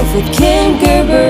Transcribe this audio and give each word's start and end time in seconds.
Life 0.00 0.14
with 0.14 0.32
Ken 0.34 0.82
Gerber. 0.82 1.28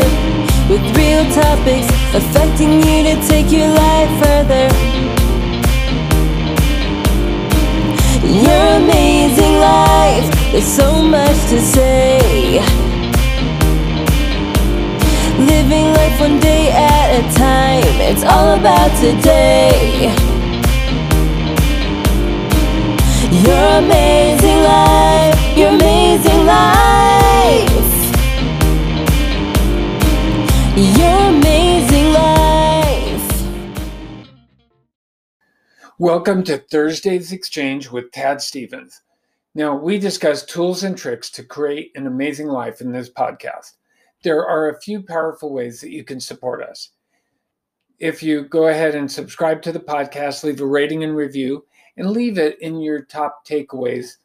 With 0.70 0.96
real 0.96 1.24
topics 1.32 1.88
affecting 2.14 2.74
you 2.74 3.02
to 3.02 3.14
take 3.26 3.50
your 3.50 3.66
life 3.66 4.10
further. 4.22 4.66
Your 8.24 8.66
amazing 8.76 9.54
life, 9.58 10.52
there's 10.52 10.64
so 10.64 11.02
much 11.02 11.36
to 11.50 11.60
say. 11.60 12.60
Living 15.36 15.86
life 15.98 16.20
one 16.20 16.38
day 16.38 16.70
at 16.70 17.08
a 17.18 17.22
time, 17.34 17.96
it's 18.08 18.22
all 18.22 18.54
about 18.54 18.90
today. 19.00 20.14
Your 23.44 23.66
amazing 23.82 24.62
life, 24.62 25.58
your 25.58 25.70
amazing 25.70 26.46
life. 26.46 27.79
Your 30.80 31.28
amazing 31.28 32.10
life. 32.14 33.44
Welcome 35.98 36.42
to 36.44 36.56
Thursday's 36.56 37.32
Exchange 37.32 37.90
with 37.90 38.10
Tad 38.12 38.40
Stevens. 38.40 39.02
Now, 39.54 39.76
we 39.76 39.98
discuss 39.98 40.42
tools 40.42 40.82
and 40.82 40.96
tricks 40.96 41.28
to 41.32 41.44
create 41.44 41.92
an 41.96 42.06
amazing 42.06 42.46
life 42.46 42.80
in 42.80 42.92
this 42.92 43.10
podcast. 43.10 43.72
There 44.22 44.46
are 44.46 44.70
a 44.70 44.80
few 44.80 45.02
powerful 45.02 45.52
ways 45.52 45.82
that 45.82 45.90
you 45.90 46.02
can 46.02 46.18
support 46.18 46.62
us. 46.62 46.92
If 47.98 48.22
you 48.22 48.44
go 48.44 48.68
ahead 48.68 48.94
and 48.94 49.12
subscribe 49.12 49.60
to 49.64 49.72
the 49.72 49.80
podcast, 49.80 50.44
leave 50.44 50.62
a 50.62 50.66
rating 50.66 51.04
and 51.04 51.14
review, 51.14 51.66
and 51.98 52.08
leave 52.08 52.38
it 52.38 52.58
in 52.62 52.80
your 52.80 53.02
top 53.02 53.46
takeaways 53.46 54.16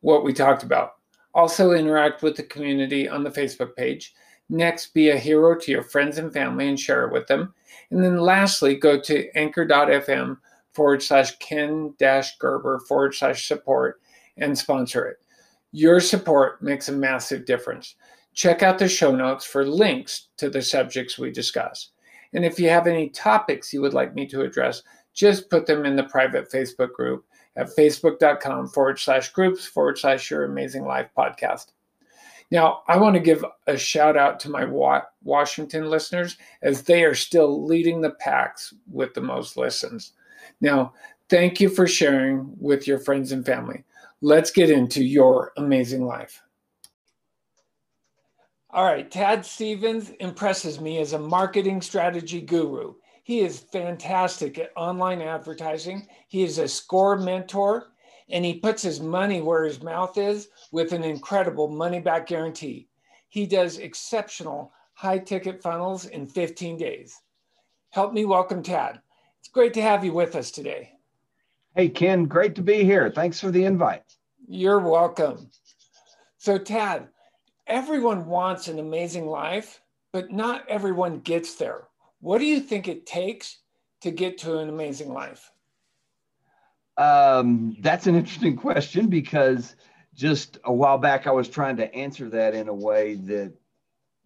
what 0.00 0.24
we 0.24 0.32
talked 0.32 0.64
about. 0.64 0.94
Also, 1.32 1.70
interact 1.70 2.24
with 2.24 2.34
the 2.34 2.42
community 2.42 3.08
on 3.08 3.22
the 3.22 3.30
Facebook 3.30 3.76
page. 3.76 4.14
Next, 4.52 4.92
be 4.94 5.10
a 5.10 5.16
hero 5.16 5.56
to 5.56 5.70
your 5.70 5.84
friends 5.84 6.18
and 6.18 6.32
family 6.32 6.68
and 6.68 6.78
share 6.78 7.06
it 7.06 7.12
with 7.12 7.28
them. 7.28 7.54
And 7.90 8.02
then 8.02 8.18
lastly, 8.18 8.74
go 8.74 9.00
to 9.00 9.30
anchor.fm 9.38 10.38
forward 10.72 11.02
slash 11.04 11.36
Ken 11.38 11.94
dash 11.98 12.36
Gerber 12.38 12.80
forward 12.80 13.14
slash 13.14 13.46
support 13.46 14.00
and 14.36 14.58
sponsor 14.58 15.06
it. 15.06 15.18
Your 15.70 16.00
support 16.00 16.60
makes 16.60 16.88
a 16.88 16.92
massive 16.92 17.46
difference. 17.46 17.94
Check 18.34 18.64
out 18.64 18.78
the 18.78 18.88
show 18.88 19.14
notes 19.14 19.44
for 19.44 19.64
links 19.64 20.28
to 20.38 20.50
the 20.50 20.62
subjects 20.62 21.16
we 21.16 21.30
discuss. 21.30 21.90
And 22.32 22.44
if 22.44 22.58
you 22.58 22.68
have 22.70 22.88
any 22.88 23.08
topics 23.10 23.72
you 23.72 23.80
would 23.82 23.94
like 23.94 24.16
me 24.16 24.26
to 24.26 24.42
address, 24.42 24.82
just 25.14 25.48
put 25.48 25.66
them 25.66 25.84
in 25.84 25.94
the 25.94 26.04
private 26.04 26.50
Facebook 26.50 26.92
group 26.92 27.24
at 27.54 27.68
facebook.com 27.76 28.68
forward 28.68 28.98
slash 28.98 29.32
groups 29.32 29.64
forward 29.64 29.98
slash 29.98 30.28
your 30.28 30.44
amazing 30.44 30.84
life 30.84 31.08
podcast. 31.16 31.66
Now, 32.50 32.82
I 32.88 32.98
want 32.98 33.14
to 33.14 33.20
give 33.20 33.44
a 33.66 33.76
shout 33.76 34.16
out 34.16 34.40
to 34.40 34.50
my 34.50 34.64
Washington 35.22 35.88
listeners 35.88 36.36
as 36.62 36.82
they 36.82 37.04
are 37.04 37.14
still 37.14 37.64
leading 37.64 38.00
the 38.00 38.10
packs 38.10 38.74
with 38.90 39.14
the 39.14 39.20
most 39.20 39.56
listens. 39.56 40.12
Now, 40.60 40.94
thank 41.28 41.60
you 41.60 41.68
for 41.68 41.86
sharing 41.86 42.52
with 42.58 42.88
your 42.88 42.98
friends 42.98 43.30
and 43.30 43.46
family. 43.46 43.84
Let's 44.20 44.50
get 44.50 44.68
into 44.68 45.04
your 45.04 45.52
amazing 45.56 46.04
life. 46.04 46.42
All 48.72 48.84
right, 48.84 49.10
Tad 49.10 49.44
Stevens 49.44 50.10
impresses 50.20 50.80
me 50.80 50.98
as 50.98 51.12
a 51.12 51.18
marketing 51.18 51.80
strategy 51.80 52.40
guru. 52.40 52.94
He 53.22 53.40
is 53.40 53.60
fantastic 53.60 54.58
at 54.58 54.70
online 54.76 55.22
advertising. 55.22 56.08
He 56.28 56.42
is 56.42 56.58
a 56.58 56.68
score 56.68 57.16
mentor 57.16 57.92
and 58.30 58.44
he 58.44 58.54
puts 58.54 58.82
his 58.82 59.00
money 59.00 59.40
where 59.40 59.64
his 59.64 59.82
mouth 59.82 60.16
is 60.18 60.48
with 60.72 60.92
an 60.92 61.02
incredible 61.02 61.68
money 61.68 62.00
back 62.00 62.26
guarantee. 62.26 62.88
He 63.28 63.46
does 63.46 63.78
exceptional 63.78 64.72
high 64.94 65.18
ticket 65.18 65.62
funnels 65.62 66.06
in 66.06 66.26
15 66.26 66.76
days. 66.76 67.20
Help 67.90 68.12
me 68.12 68.24
welcome 68.24 68.62
Tad. 68.62 69.00
It's 69.38 69.48
great 69.48 69.74
to 69.74 69.82
have 69.82 70.04
you 70.04 70.12
with 70.12 70.36
us 70.36 70.50
today. 70.50 70.92
Hey, 71.74 71.88
Ken, 71.88 72.24
great 72.24 72.54
to 72.56 72.62
be 72.62 72.84
here. 72.84 73.10
Thanks 73.10 73.40
for 73.40 73.50
the 73.50 73.64
invite. 73.64 74.02
You're 74.46 74.80
welcome. 74.80 75.50
So, 76.38 76.58
Tad, 76.58 77.08
everyone 77.66 78.26
wants 78.26 78.68
an 78.68 78.78
amazing 78.78 79.26
life, 79.26 79.80
but 80.12 80.32
not 80.32 80.68
everyone 80.68 81.20
gets 81.20 81.54
there. 81.54 81.84
What 82.20 82.38
do 82.38 82.44
you 82.44 82.60
think 82.60 82.88
it 82.88 83.06
takes 83.06 83.58
to 84.02 84.10
get 84.10 84.38
to 84.38 84.58
an 84.58 84.68
amazing 84.68 85.12
life? 85.12 85.50
Um, 87.00 87.78
that's 87.80 88.06
an 88.06 88.14
interesting 88.14 88.56
question 88.56 89.06
because 89.06 89.74
just 90.14 90.58
a 90.64 90.72
while 90.72 90.98
back 90.98 91.26
I 91.26 91.30
was 91.30 91.48
trying 91.48 91.78
to 91.78 91.94
answer 91.94 92.28
that 92.28 92.54
in 92.54 92.68
a 92.68 92.74
way 92.74 93.14
that 93.14 93.54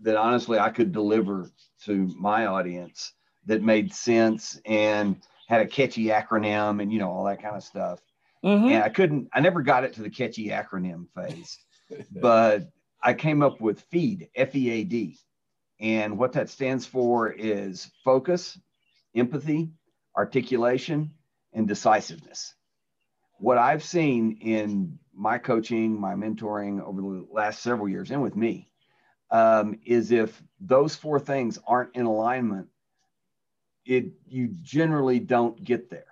that 0.01 0.17
honestly 0.17 0.59
I 0.59 0.71
could 0.71 0.91
deliver 0.91 1.49
to 1.85 2.13
my 2.19 2.47
audience 2.47 3.13
that 3.47 3.63
made 3.63 3.95
sense 3.95 4.61
and 4.65 5.23
had 5.47 5.61
a 5.61 5.69
catchy 5.69 6.07
acronym 6.07 6.83
and 6.83 6.93
you 6.93 6.99
know 6.99 7.11
all 7.11 7.25
that 7.27 7.41
kind 7.41 7.55
of 7.55 7.63
stuff. 7.63 8.01
Mm-hmm. 8.45 8.67
And 8.67 8.83
I 8.83 8.89
couldn't 8.89 9.29
I 9.33 9.39
never 9.39 9.63
got 9.63 9.85
it 9.85 9.93
to 9.95 10.03
the 10.03 10.11
catchy 10.11 10.49
acronym 10.49 11.07
phase. 11.15 11.57
but 12.11 12.73
I 13.01 13.15
came 13.15 13.41
up 13.41 13.61
with 13.61 13.83
FEED, 13.83 14.31
F 14.35 14.53
E 14.57 14.71
A 14.71 14.83
D. 14.83 15.17
And 15.79 16.19
what 16.19 16.33
that 16.33 16.51
stands 16.51 16.87
for 16.87 17.31
is 17.31 17.89
focus, 18.05 18.59
empathy, 19.15 19.71
articulation, 20.17 21.13
and 21.53 21.69
decisiveness. 21.69 22.55
What 23.39 23.59
I've 23.59 23.85
seen 23.85 24.39
in 24.41 24.99
my 25.13 25.39
coaching, 25.39 26.01
my 26.01 26.15
mentoring 26.15 26.83
over 26.83 27.01
the 27.01 27.27
last 27.31 27.61
several 27.61 27.89
years, 27.89 28.11
and 28.11 28.23
with 28.23 28.37
me, 28.37 28.71
um, 29.31 29.79
is 29.85 30.13
if 30.13 30.43
those 30.61 30.95
four 30.95 31.19
things 31.19 31.59
aren't 31.67 31.95
in 31.95 32.07
alignment, 32.07 32.69
it 33.85 34.07
you 34.27 34.49
generally 34.63 35.19
don't 35.19 35.63
get 35.63 35.91
there. 35.91 36.05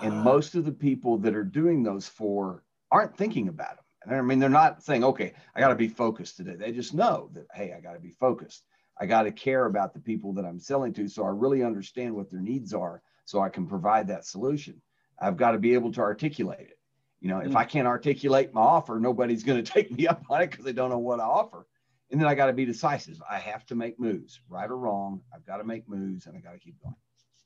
And 0.00 0.12
uh, 0.12 0.22
most 0.22 0.54
of 0.54 0.64
the 0.64 0.72
people 0.72 1.18
that 1.18 1.34
are 1.34 1.44
doing 1.44 1.82
those 1.82 2.08
four 2.08 2.62
aren't 2.90 3.16
thinking 3.16 3.48
about 3.48 3.76
them. 3.76 4.14
I 4.14 4.20
mean, 4.22 4.38
they're 4.38 4.48
not 4.48 4.82
saying, 4.82 5.04
okay, 5.04 5.32
I 5.54 5.60
got 5.60 5.68
to 5.68 5.74
be 5.74 5.88
focused 5.88 6.36
today. 6.36 6.54
They 6.54 6.72
just 6.72 6.94
know 6.94 7.30
that, 7.34 7.46
hey, 7.54 7.74
I 7.76 7.80
got 7.80 7.94
to 7.94 8.00
be 8.00 8.10
focused. 8.10 8.64
I 8.98 9.06
got 9.06 9.22
to 9.22 9.32
care 9.32 9.66
about 9.66 9.94
the 9.94 10.00
people 10.00 10.32
that 10.34 10.44
I'm 10.44 10.60
selling 10.60 10.92
to. 10.94 11.08
So 11.08 11.24
I 11.24 11.30
really 11.30 11.62
understand 11.64 12.14
what 12.14 12.30
their 12.30 12.40
needs 12.40 12.72
are 12.72 13.02
so 13.24 13.40
I 13.40 13.48
can 13.48 13.66
provide 13.66 14.08
that 14.08 14.24
solution. 14.24 14.80
I've 15.18 15.36
got 15.36 15.52
to 15.52 15.58
be 15.58 15.74
able 15.74 15.92
to 15.92 16.00
articulate 16.00 16.60
it. 16.60 16.78
You 17.20 17.28
know, 17.28 17.36
mm-hmm. 17.36 17.48
if 17.48 17.54
mm. 17.54 17.56
I 17.56 17.64
can't 17.64 17.86
articulate 17.86 18.52
my 18.52 18.60
offer, 18.60 18.98
nobody's 19.00 19.42
going 19.42 19.62
to 19.64 19.72
take 19.72 19.90
me 19.90 20.06
up 20.06 20.22
on 20.28 20.42
it 20.42 20.50
because 20.50 20.64
they 20.64 20.72
don't 20.72 20.90
know 20.90 20.98
what 20.98 21.20
I 21.20 21.24
offer. 21.24 21.66
And 22.10 22.20
then 22.20 22.28
I 22.28 22.34
got 22.34 22.46
to 22.46 22.52
be 22.52 22.64
decisive. 22.64 23.20
I 23.28 23.38
have 23.38 23.66
to 23.66 23.74
make 23.74 23.98
moves, 23.98 24.40
right 24.48 24.70
or 24.70 24.76
wrong. 24.76 25.20
I've 25.34 25.44
got 25.44 25.56
to 25.56 25.64
make 25.64 25.88
moves 25.88 26.26
and 26.26 26.36
I 26.36 26.40
got 26.40 26.52
to 26.52 26.58
keep 26.58 26.80
going. 26.80 26.94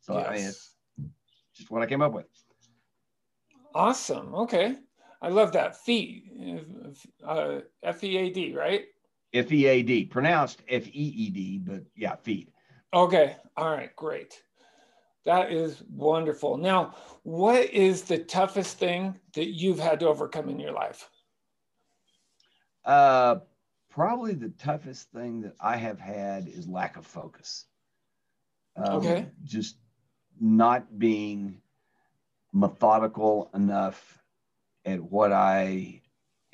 So 0.00 0.18
yes. 0.18 0.28
I 0.28 0.34
mean, 0.34 0.46
it's 0.46 0.76
just 1.54 1.70
what 1.70 1.82
I 1.82 1.86
came 1.86 2.02
up 2.02 2.12
with. 2.12 2.26
Awesome. 3.74 4.34
Okay. 4.34 4.76
I 5.22 5.28
love 5.28 5.52
that. 5.52 5.76
Feed, 5.76 6.64
uh, 7.24 7.60
F 7.82 8.02
E 8.04 8.16
A 8.18 8.30
D, 8.30 8.54
right? 8.54 8.84
F 9.32 9.52
E 9.52 9.66
A 9.66 9.82
D, 9.82 10.04
pronounced 10.04 10.62
F 10.68 10.86
E 10.88 10.90
E 10.90 11.30
D, 11.30 11.58
but 11.58 11.82
yeah, 11.94 12.16
feed. 12.16 12.50
Okay. 12.92 13.36
All 13.56 13.70
right. 13.70 13.94
Great. 13.96 14.42
That 15.24 15.52
is 15.52 15.82
wonderful. 15.90 16.56
Now, 16.56 16.94
what 17.22 17.70
is 17.70 18.02
the 18.02 18.18
toughest 18.18 18.78
thing 18.78 19.18
that 19.34 19.48
you've 19.48 19.78
had 19.78 20.00
to 20.00 20.08
overcome 20.08 20.48
in 20.48 20.58
your 20.58 20.72
life? 20.72 21.08
Uh, 22.84 23.36
probably 23.90 24.32
the 24.32 24.48
toughest 24.50 25.10
thing 25.10 25.42
that 25.42 25.54
I 25.60 25.76
have 25.76 26.00
had 26.00 26.48
is 26.48 26.66
lack 26.66 26.96
of 26.96 27.06
focus. 27.06 27.66
Um, 28.76 28.96
okay. 28.96 29.26
Just 29.44 29.76
not 30.40 30.98
being 30.98 31.60
methodical 32.52 33.50
enough 33.54 34.18
at 34.86 35.00
what 35.00 35.32
I 35.32 36.00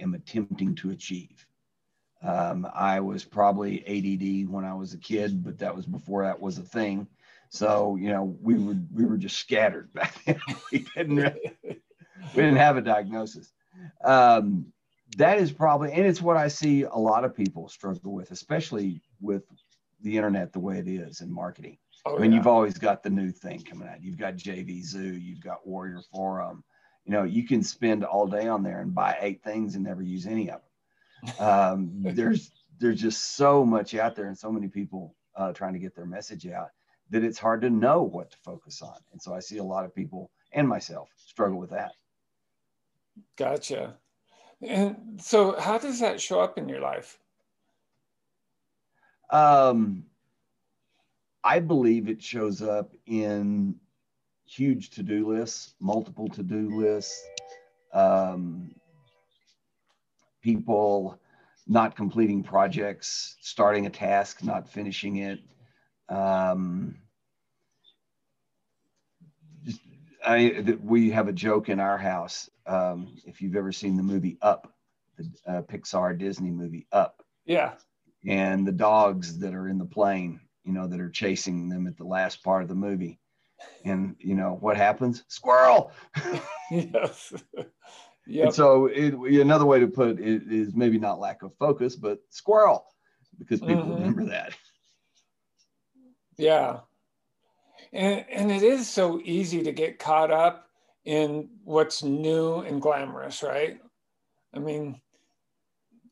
am 0.01 0.15
attempting 0.15 0.75
to 0.77 0.91
achieve. 0.91 1.47
Um, 2.23 2.67
I 2.75 2.99
was 3.01 3.25
probably 3.25 3.83
ADD 3.87 4.49
when 4.51 4.65
I 4.65 4.75
was 4.75 4.93
a 4.95 4.99
kid, 4.99 5.45
but 5.45 5.59
that 5.59 5.75
was 5.75 5.87
before 5.87 6.25
that 6.25 6.41
was 6.41 6.59
a 6.59 6.63
thing. 6.63 7.07
So 7.51 7.97
you 7.97 8.11
know, 8.11 8.37
we 8.41 8.55
were 8.55 8.77
we 8.93 9.05
were 9.05 9.17
just 9.17 9.39
scattered 9.39 9.93
back 9.95 10.23
then. 10.25 10.41
we 10.73 10.87
didn't 10.95 11.17
really, 11.17 11.53
we 11.65 12.43
didn't 12.43 12.57
have 12.57 12.77
a 12.77 12.83
diagnosis. 12.83 13.53
Um, 14.05 14.73
that 15.17 15.39
is 15.39 15.53
probably, 15.53 15.93
and 15.93 16.05
it's 16.07 16.21
what 16.21 16.37
I 16.37 16.49
see 16.49 16.83
a 16.83 16.97
lot 16.97 17.25
of 17.25 17.35
people 17.35 17.69
struggle 17.69 18.13
with, 18.13 18.31
especially 18.31 19.01
with 19.21 19.45
the 20.01 20.17
internet 20.17 20.53
the 20.53 20.61
way 20.61 20.79
it 20.79 20.89
is 20.89 21.21
in 21.21 21.33
marketing. 21.33 21.79
Oh, 22.05 22.17
I 22.17 22.21
mean, 22.21 22.33
yeah. 22.33 22.39
you've 22.39 22.47
always 22.47 22.79
got 22.79 23.03
the 23.03 23.11
new 23.11 23.31
thing 23.31 23.63
coming 23.63 23.89
out. 23.89 24.03
You've 24.03 24.19
got 24.19 24.37
JVZoo, 24.37 25.23
you've 25.23 25.43
got 25.43 25.67
Warrior 25.67 26.01
Forum. 26.13 26.65
You 27.05 27.13
know, 27.13 27.25
you 27.25 27.47
can 27.47 27.63
spend 27.63 28.05
all 28.05 28.27
day 28.27 28.49
on 28.49 28.63
there 28.63 28.81
and 28.81 28.95
buy 28.95 29.17
eight 29.21 29.43
things 29.43 29.75
and 29.75 29.85
never 29.85 30.03
use 30.03 30.27
any 30.27 30.51
of 30.51 30.61
them. 30.61 31.47
Um, 31.47 31.91
there's 32.15 32.51
there's 32.79 33.01
just 33.01 33.37
so 33.37 33.65
much 33.65 33.95
out 33.95 34.17
there 34.17 34.27
and 34.27 34.37
so 34.37 34.53
many 34.53 34.69
people 34.69 35.15
uh, 35.35 35.53
trying 35.53 35.73
to 35.73 35.79
get 35.79 35.95
their 35.95 36.07
message 36.07 36.47
out 36.47 36.71
that 37.11 37.25
it's 37.25 37.39
hard 37.39 37.61
to 37.63 37.71
know 37.71 38.03
what 38.03 38.31
to 38.31 38.37
focus 38.39 38.83
on. 38.83 38.97
And 39.13 39.21
so 39.21 39.35
I 39.35 39.41
see 39.41 39.59
a 39.59 39.65
lot 39.65 39.85
of 39.85 39.95
people 39.95 40.31
and 40.53 40.69
myself 40.69 41.09
struggle 41.17 41.59
with 41.59 41.71
that. 41.71 41.93
Gotcha. 43.37 43.95
And 44.63 45.21
so, 45.21 45.59
how 45.59 45.79
does 45.79 46.01
that 46.01 46.21
show 46.21 46.41
up 46.41 46.57
in 46.59 46.69
your 46.69 46.81
life? 46.81 47.19
Um, 49.31 50.05
I 51.45 51.61
believe 51.61 52.09
it 52.09 52.23
shows 52.23 52.63
up 52.63 52.93
in 53.07 53.77
huge 54.47 54.91
to-do 54.91 55.33
lists, 55.33 55.75
multiple 55.81 56.29
to-do 56.29 56.81
lists, 56.81 57.23
um, 57.93 58.75
people 60.41 61.19
not 61.67 61.97
completing 61.97 62.43
projects, 62.43 63.37
starting 63.41 63.87
a 63.87 63.91
task, 63.91 64.43
not 64.45 64.69
finishing 64.69 65.17
it. 65.17 65.41
Um, 66.09 66.97
just, 69.65 69.81
I, 70.25 70.77
we 70.83 71.11
have 71.11 71.29
a 71.29 71.33
joke 71.33 71.69
in 71.69 71.81
our 71.81 71.99
house. 71.99 72.49
Um, 72.67 73.17
if 73.25 73.41
you've 73.41 73.57
ever 73.57 73.73
seen 73.73 73.97
the 73.97 74.03
movie 74.03 74.39
Up, 74.43 74.73
the 75.17 75.31
uh, 75.47 75.63
Pixar 75.63 76.19
Disney 76.19 76.51
movie 76.51 76.87
Up. 76.93 77.23
Yeah. 77.45 77.75
And 78.27 78.67
the 78.67 78.73
dogs 78.73 79.39
that 79.39 79.55
are 79.55 79.69
in 79.69 79.79
the 79.79 79.85
plane, 79.85 80.41
you 80.65 80.73
know, 80.73 80.87
that 80.87 81.01
are 81.01 81.11
chasing 81.11 81.69
them 81.69 81.87
at 81.87 81.97
the 81.97 82.05
last 82.05 82.43
part 82.43 82.63
of 82.63 82.69
the 82.69 82.75
movie. 82.75 83.21
And, 83.85 84.17
you 84.19 84.35
know, 84.35 84.59
what 84.61 84.77
happens? 84.77 85.25
Squirrel. 85.29 85.93
yes. 86.71 87.33
Yep. 88.27 88.47
And 88.47 88.55
so 88.55 88.87
it, 88.87 89.15
another 89.15 89.67
way 89.67 89.81
to 89.81 89.87
put 89.87 90.19
it 90.19 90.43
is 90.51 90.75
maybe 90.75 90.99
not 90.99 91.21
lack 91.21 91.43
of 91.43 91.53
focus, 91.59 91.95
but 91.95 92.19
squirrel, 92.31 92.85
because 93.39 93.61
people 93.61 93.85
mm-hmm. 93.85 93.95
remember 93.95 94.27
that. 94.27 94.53
Yeah. 96.37 96.81
And, 97.93 98.25
and 98.31 98.53
it 98.53 98.63
is 98.63 98.89
so 98.89 99.21
easy 99.25 99.63
to 99.63 99.73
get 99.73 99.99
caught 99.99 100.31
up 100.31 100.69
in 101.05 101.49
what's 101.65 102.03
new 102.03 102.61
and 102.61 102.83
glamorous, 102.83 103.43
right? 103.43 103.81
I 104.55 104.59
mean, 104.59 105.01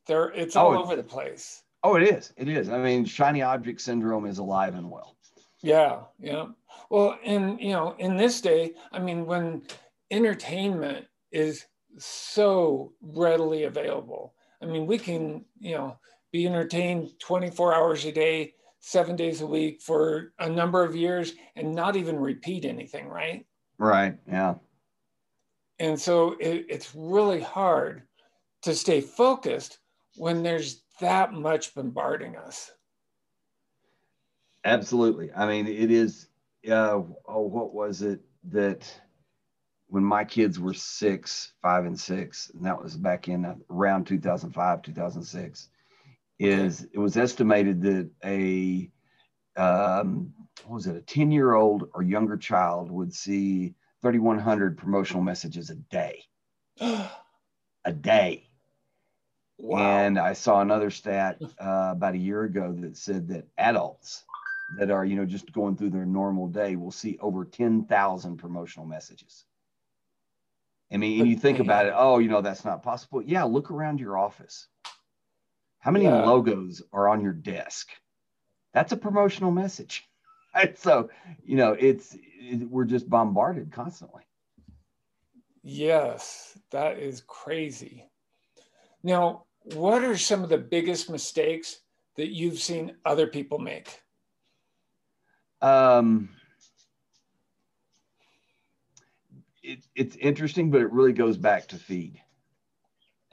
there 0.07 0.31
it's 0.31 0.57
all 0.57 0.75
oh, 0.75 0.83
over 0.83 0.97
the 0.97 1.03
place. 1.03 1.63
Oh, 1.83 1.97
it 1.97 2.03
is. 2.05 2.33
It 2.37 2.49
is. 2.49 2.69
I 2.69 2.79
mean, 2.79 3.05
shiny 3.05 3.43
object 3.43 3.81
syndrome 3.81 4.27
is 4.27 4.39
alive 4.39 4.75
and 4.75 4.91
well. 4.91 5.17
Yeah, 5.63 6.01
yeah. 6.21 6.47
Well, 6.91 7.19
and 7.25 7.61
you 7.61 7.73
know, 7.73 7.95
in 7.99 8.17
this 8.17 8.41
day, 8.41 8.75
I 8.93 8.99
mean, 8.99 9.27
when 9.27 9.63
entertainment 10.11 11.07
is 11.33 11.67
so 11.99 12.93
readily 13.03 13.65
available. 13.65 14.35
I 14.63 14.67
mean, 14.67 14.87
we 14.87 14.99
can, 14.99 15.45
you 15.59 15.75
know, 15.75 15.99
be 16.33 16.47
entertained 16.47 17.13
24 17.21 17.75
hours 17.75 18.05
a 18.05 18.13
day, 18.13 18.55
seven 18.87 19.17
days 19.17 19.41
a 19.41 19.47
week 19.47 19.81
for 19.81 20.35
a 20.39 20.49
number 20.49 20.85
of 20.85 20.95
years 20.95 21.33
and 21.57 21.75
not 21.75 21.97
even 21.97 22.19
repeat 22.19 22.67
anything, 22.67 23.09
right? 23.09 23.47
Right. 23.79 24.19
Yeah. 24.29 24.57
And 25.79 25.99
so 25.99 26.33
it, 26.39 26.67
it's 26.69 26.95
really 26.95 27.41
hard 27.41 28.03
to 28.61 28.75
stay 28.75 29.01
focused 29.01 29.79
when 30.17 30.43
there's 30.43 30.83
that 31.01 31.33
much 31.33 31.75
bombarding 31.75 32.37
us. 32.37 32.73
Absolutely. 34.67 35.33
I 35.35 35.47
mean, 35.47 35.67
it 35.67 35.91
is. 35.91 36.29
Uh, 36.69 37.01
oh, 37.27 37.41
what 37.41 37.75
was 37.75 38.03
it 38.03 38.21
that 38.51 38.87
when 39.87 40.05
my 40.05 40.25
kids 40.25 40.61
were 40.61 40.75
six, 40.75 41.55
five, 41.63 41.87
and 41.87 41.99
six, 41.99 42.51
and 42.55 42.65
that 42.67 42.81
was 42.81 42.97
back 42.97 43.29
in 43.29 43.63
around 43.71 44.07
2005, 44.07 44.83
2006, 44.83 45.69
is 46.39 46.87
it 46.93 46.99
was 46.99 47.17
estimated 47.17 47.83
that 47.83 48.11
a 48.25 48.91
um, 49.57 50.33
what 50.65 50.75
was 50.75 50.87
it, 50.87 50.97
a 50.97 51.01
10 51.01 51.31
year 51.31 51.55
old 51.55 51.89
or 51.95 52.03
younger 52.03 52.37
child 52.37 52.91
would 52.91 53.15
see 53.15 53.75
3,100 54.03 54.77
promotional 54.77 55.23
messages 55.23 55.71
a 55.71 55.77
day. 55.77 56.25
a 56.81 57.93
day. 57.93 58.49
Wow. 59.59 59.79
And 59.79 60.19
I 60.19 60.33
saw 60.33 60.61
another 60.61 60.91
stat 60.91 61.39
uh, 61.43 61.91
about 61.93 62.15
a 62.15 62.19
year 62.19 62.43
ago 62.43 62.73
that 62.81 62.97
said 62.97 63.29
that 63.29 63.47
adults 63.57 64.25
that 64.79 64.91
are, 64.91 65.05
you 65.05 65.17
know, 65.17 65.25
just 65.25 65.53
going 65.53 65.77
through 65.77 65.91
their 65.91 66.07
normal 66.07 66.49
day 66.49 66.75
will 66.75 66.91
see 66.91 67.19
over 67.21 67.45
10,000 67.45 68.37
promotional 68.37 68.87
messages. 68.87 69.45
I 70.93 70.97
mean, 70.97 71.21
and 71.21 71.31
you 71.31 71.37
think 71.37 71.61
about 71.61 71.87
it, 71.87 71.95
oh, 71.97 72.19
you 72.19 72.29
know, 72.29 72.41
that's 72.41 72.65
not 72.65 72.83
possible. 72.83 73.23
Yeah, 73.23 73.45
look 73.45 73.71
around 73.71 74.01
your 74.01 74.19
office. 74.19 74.69
How 75.85 75.91
many 75.91 76.07
yeah. 76.07 76.25
logos 76.25 76.81
are 76.95 77.11
on 77.11 77.21
your 77.21 77.35
desk? 77.35 77.91
That's 78.73 78.93
a 78.93 78.97
promotional 78.97 79.51
message. 79.51 80.09
so, 80.77 81.11
you 81.45 81.57
know, 81.59 81.77
it's 81.79 82.17
it, 82.41 82.71
we're 82.71 82.87
just 82.87 83.11
bombarded 83.11 83.71
constantly. 83.71 84.23
Yes, 85.63 86.59
that 86.71 86.99
is 86.99 87.23
crazy. 87.27 88.09
Now, 89.03 89.45
what 89.75 90.03
are 90.03 90.17
some 90.17 90.43
of 90.43 90.49
the 90.49 90.57
biggest 90.57 91.11
mistakes 91.11 91.81
that 92.17 92.29
you've 92.29 92.61
seen 92.61 92.97
other 93.05 93.27
people 93.27 93.59
make? 93.59 94.01
Um, 95.61 96.31
it, 99.63 99.85
it's 99.95 100.17
interesting, 100.17 100.71
but 100.71 100.81
it 100.81 100.91
really 100.93 101.13
goes 101.13 101.37
back 101.37 101.69
to 101.69 101.77
feed. 101.77 102.23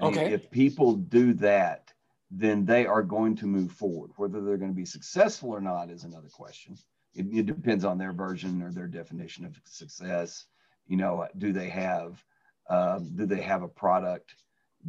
okay. 0.02 0.34
If 0.34 0.52
people 0.52 0.96
do 0.96 1.32
that, 1.36 1.91
then 2.32 2.66
they 2.66 2.86
are 2.86 3.04
going 3.04 3.36
to 3.36 3.46
move 3.46 3.72
forward. 3.72 4.12
Whether 4.16 4.42
they're 4.42 4.58
going 4.58 4.72
to 4.72 4.76
be 4.76 4.86
successful 4.86 5.50
or 5.50 5.62
not 5.62 5.90
is 5.90 6.04
another 6.04 6.30
question. 6.30 6.78
It, 7.14 7.28
it 7.32 7.46
depends 7.46 7.84
on 7.84 7.98
their 7.98 8.14
version 8.14 8.62
or 8.62 8.72
their 8.72 8.88
definition 8.88 9.46
of 9.46 9.60
success. 9.66 10.46
You 10.88 10.98
know, 10.98 11.28
do 11.38 11.52
they 11.52 11.70
have 11.70 12.24
uh, 12.70 13.00
do 13.00 13.26
they 13.26 13.42
have 13.42 13.64
a 13.64 13.68
product 13.68 14.36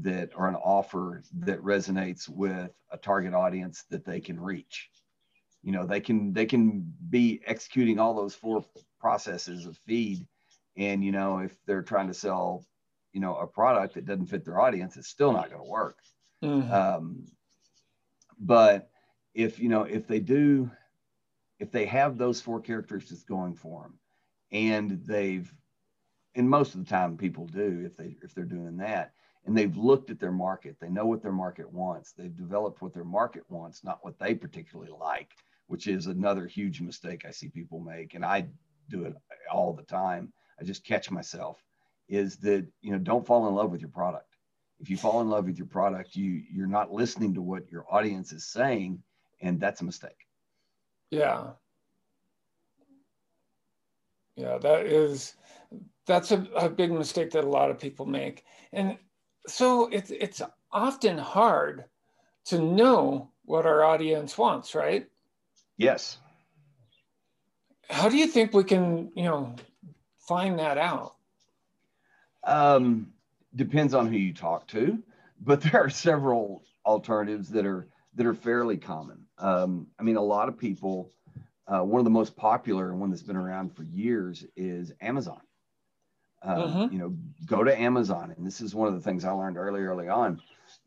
that 0.00 0.30
or 0.36 0.48
an 0.48 0.54
offer 0.54 1.22
that 1.40 1.60
resonates 1.62 2.28
with 2.28 2.70
a 2.90 2.96
target 2.96 3.34
audience 3.34 3.84
that 3.90 4.04
they 4.04 4.20
can 4.20 4.40
reach? 4.40 4.88
You 5.62 5.72
know, 5.72 5.86
they 5.86 6.00
can 6.00 6.32
they 6.32 6.46
can 6.46 6.94
be 7.10 7.40
executing 7.44 7.98
all 7.98 8.14
those 8.14 8.34
four 8.34 8.64
processes 9.00 9.66
of 9.66 9.76
feed 9.78 10.26
and 10.76 11.04
you 11.04 11.12
know, 11.12 11.38
if 11.38 11.56
they're 11.66 11.82
trying 11.82 12.08
to 12.08 12.14
sell, 12.14 12.64
you 13.12 13.20
know, 13.20 13.36
a 13.36 13.46
product 13.46 13.94
that 13.94 14.06
doesn't 14.06 14.26
fit 14.26 14.44
their 14.44 14.60
audience, 14.60 14.96
it's 14.96 15.08
still 15.08 15.32
not 15.32 15.50
going 15.50 15.62
to 15.62 15.68
work. 15.68 15.98
Mm-hmm. 16.42 16.72
Um, 16.72 17.24
but 18.38 18.90
if 19.34 19.58
you 19.58 19.68
know, 19.68 19.84
if 19.84 20.06
they 20.06 20.20
do, 20.20 20.70
if 21.58 21.70
they 21.70 21.86
have 21.86 22.18
those 22.18 22.40
four 22.40 22.60
characteristics 22.60 23.22
going 23.22 23.54
for 23.54 23.82
them, 23.82 23.98
and 24.50 25.00
they've, 25.06 25.52
and 26.34 26.48
most 26.48 26.74
of 26.74 26.84
the 26.84 26.90
time 26.90 27.16
people 27.16 27.46
do, 27.46 27.82
if 27.84 27.96
they 27.96 28.16
if 28.22 28.34
they're 28.34 28.44
doing 28.44 28.76
that, 28.78 29.12
and 29.46 29.56
they've 29.56 29.76
looked 29.76 30.10
at 30.10 30.20
their 30.20 30.32
market, 30.32 30.76
they 30.80 30.88
know 30.88 31.06
what 31.06 31.22
their 31.22 31.32
market 31.32 31.70
wants, 31.72 32.12
they've 32.12 32.36
developed 32.36 32.82
what 32.82 32.92
their 32.92 33.04
market 33.04 33.44
wants, 33.48 33.84
not 33.84 33.98
what 34.02 34.18
they 34.18 34.34
particularly 34.34 34.92
like, 34.98 35.30
which 35.68 35.86
is 35.86 36.06
another 36.06 36.46
huge 36.46 36.80
mistake 36.80 37.24
I 37.26 37.30
see 37.30 37.48
people 37.48 37.80
make, 37.80 38.14
and 38.14 38.24
I 38.24 38.46
do 38.90 39.04
it 39.04 39.14
all 39.50 39.72
the 39.72 39.84
time 39.84 40.32
I 40.60 40.64
just 40.64 40.84
catch 40.84 41.10
myself 41.10 41.62
is 42.08 42.36
that 42.38 42.66
you 42.80 42.92
know 42.92 42.98
don't 42.98 43.26
fall 43.26 43.48
in 43.48 43.54
love 43.54 43.70
with 43.70 43.80
your 43.80 43.90
product. 43.90 44.31
If 44.82 44.90
you 44.90 44.96
fall 44.96 45.20
in 45.20 45.30
love 45.30 45.46
with 45.46 45.56
your 45.56 45.68
product, 45.68 46.16
you 46.16 46.42
you're 46.52 46.66
not 46.66 46.92
listening 46.92 47.34
to 47.34 47.40
what 47.40 47.70
your 47.70 47.86
audience 47.88 48.32
is 48.32 48.44
saying, 48.44 49.00
and 49.40 49.60
that's 49.60 49.80
a 49.80 49.84
mistake. 49.84 50.26
Yeah. 51.12 51.52
Yeah, 54.34 54.58
that 54.58 54.86
is 54.86 55.34
that's 56.04 56.32
a, 56.32 56.46
a 56.56 56.68
big 56.68 56.90
mistake 56.90 57.30
that 57.30 57.44
a 57.44 57.48
lot 57.48 57.70
of 57.70 57.78
people 57.78 58.06
make. 58.06 58.44
And 58.72 58.98
so 59.46 59.86
it's 59.86 60.10
it's 60.10 60.42
often 60.72 61.16
hard 61.16 61.84
to 62.46 62.58
know 62.58 63.30
what 63.44 63.66
our 63.66 63.84
audience 63.84 64.36
wants, 64.36 64.74
right? 64.74 65.06
Yes. 65.76 66.18
How 67.88 68.08
do 68.08 68.16
you 68.16 68.26
think 68.26 68.52
we 68.52 68.64
can, 68.64 69.12
you 69.14 69.24
know, 69.24 69.54
find 70.18 70.58
that 70.58 70.76
out? 70.76 71.14
Um, 72.42 73.12
depends 73.54 73.94
on 73.94 74.06
who 74.06 74.16
you 74.16 74.32
talk 74.32 74.66
to, 74.68 74.98
but 75.40 75.60
there 75.60 75.82
are 75.82 75.90
several 75.90 76.64
alternatives 76.84 77.48
that 77.50 77.66
are 77.66 77.88
that 78.14 78.26
are 78.26 78.34
fairly 78.34 78.76
common. 78.76 79.26
Um, 79.38 79.86
I 79.98 80.02
mean, 80.02 80.16
a 80.16 80.22
lot 80.22 80.48
of 80.48 80.58
people. 80.58 81.10
Uh, 81.68 81.80
one 81.80 82.00
of 82.00 82.04
the 82.04 82.10
most 82.10 82.36
popular 82.36 82.90
and 82.90 83.00
one 83.00 83.08
that's 83.08 83.22
been 83.22 83.36
around 83.36 83.74
for 83.74 83.84
years 83.84 84.44
is 84.56 84.92
Amazon. 85.00 85.40
Uh. 86.42 86.88
You 86.90 86.98
know, 86.98 87.16
go 87.46 87.62
to 87.62 87.80
Amazon, 87.80 88.34
and 88.36 88.44
this 88.44 88.60
is 88.60 88.74
one 88.74 88.88
of 88.88 88.94
the 88.94 89.00
things 89.00 89.24
I 89.24 89.30
learned 89.30 89.56
early, 89.56 89.80
early 89.80 90.08
on, 90.08 90.42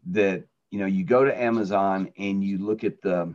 that 0.07 0.43
you 0.75 0.81
know, 0.81 0.85
you 0.87 1.05
go 1.05 1.23
to 1.23 1.41
Amazon 1.41 2.11
and 2.17 2.43
you 2.43 2.57
look 2.57 2.83
at 2.83 3.01
the, 3.01 3.33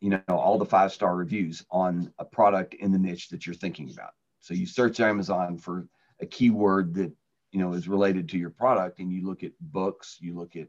you 0.00 0.10
know, 0.10 0.20
all 0.28 0.58
the 0.58 0.64
five 0.64 0.92
star 0.92 1.14
reviews 1.14 1.64
on 1.70 2.12
a 2.18 2.24
product 2.24 2.74
in 2.74 2.90
the 2.90 2.98
niche 2.98 3.28
that 3.28 3.46
you're 3.46 3.54
thinking 3.54 3.90
about. 3.92 4.10
So 4.40 4.54
you 4.54 4.66
search 4.66 4.98
Amazon 4.98 5.56
for 5.56 5.86
a 6.20 6.26
keyword 6.26 6.94
that 6.94 7.12
you 7.54 7.60
know 7.60 7.72
is 7.72 7.86
related 7.86 8.28
to 8.28 8.38
your 8.38 8.50
product, 8.50 8.98
and 8.98 9.12
you 9.12 9.24
look 9.24 9.44
at 9.44 9.52
books, 9.60 10.18
you 10.20 10.34
look 10.34 10.56
at 10.56 10.66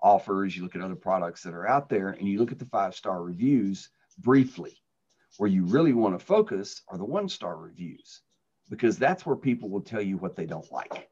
offers, 0.00 0.56
you 0.56 0.62
look 0.62 0.76
at 0.76 0.82
other 0.82 0.94
products 0.94 1.42
that 1.42 1.52
are 1.52 1.66
out 1.66 1.88
there, 1.88 2.10
and 2.10 2.28
you 2.28 2.38
look 2.38 2.52
at 2.52 2.60
the 2.60 2.64
five 2.66 2.94
star 2.94 3.22
reviews 3.22 3.90
briefly. 4.18 4.76
Where 5.36 5.50
you 5.50 5.64
really 5.64 5.92
want 5.92 6.18
to 6.18 6.24
focus 6.24 6.82
are 6.88 6.96
the 6.96 7.04
one 7.04 7.28
star 7.28 7.56
reviews, 7.56 8.22
because 8.70 8.98
that's 8.98 9.26
where 9.26 9.36
people 9.36 9.68
will 9.68 9.82
tell 9.82 10.00
you 10.00 10.16
what 10.16 10.36
they 10.36 10.46
don't 10.46 10.70
like 10.72 11.10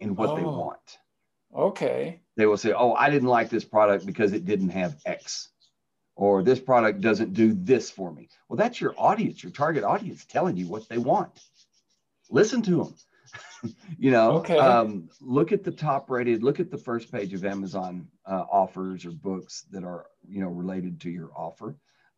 and 0.00 0.16
what 0.16 0.30
oh, 0.30 0.36
they 0.36 0.42
want. 0.42 0.98
Okay. 1.54 2.20
They 2.36 2.46
will 2.46 2.56
say, 2.56 2.72
"Oh, 2.72 2.94
I 2.94 3.10
didn't 3.10 3.28
like 3.28 3.50
this 3.50 3.64
product 3.64 4.06
because 4.06 4.32
it 4.32 4.46
didn't 4.46 4.70
have 4.70 4.96
X." 5.04 5.50
or 6.16 6.44
this 6.44 6.60
product 6.60 7.00
doesn't 7.00 7.34
do 7.34 7.52
this 7.52 7.90
for 7.90 8.12
me. 8.12 8.28
Well, 8.48 8.56
that's 8.56 8.80
your 8.80 8.94
audience, 8.96 9.42
your 9.42 9.50
target 9.50 9.82
audience 9.82 10.24
telling 10.24 10.56
you 10.56 10.68
what 10.68 10.88
they 10.88 10.96
want. 10.96 11.32
Listen 12.30 12.62
to 12.62 12.84
them. 12.84 12.94
you 13.98 14.10
know, 14.10 14.38
Okay. 14.38 14.58
um, 14.58 15.08
look 15.20 15.52
at 15.52 15.64
the 15.64 15.70
top 15.70 16.10
rated, 16.10 16.42
look 16.42 16.60
at 16.60 16.70
the 16.70 16.78
first 16.78 17.10
page 17.10 17.32
of 17.34 17.44
Amazon 17.44 18.08
uh, 18.26 18.44
offers 18.50 19.04
or 19.04 19.10
books 19.10 19.62
that 19.70 19.84
are, 19.84 20.06
you 20.28 20.40
know, 20.40 20.48
related 20.48 21.00
to 21.02 21.10
your 21.10 21.30
offer. 21.36 21.76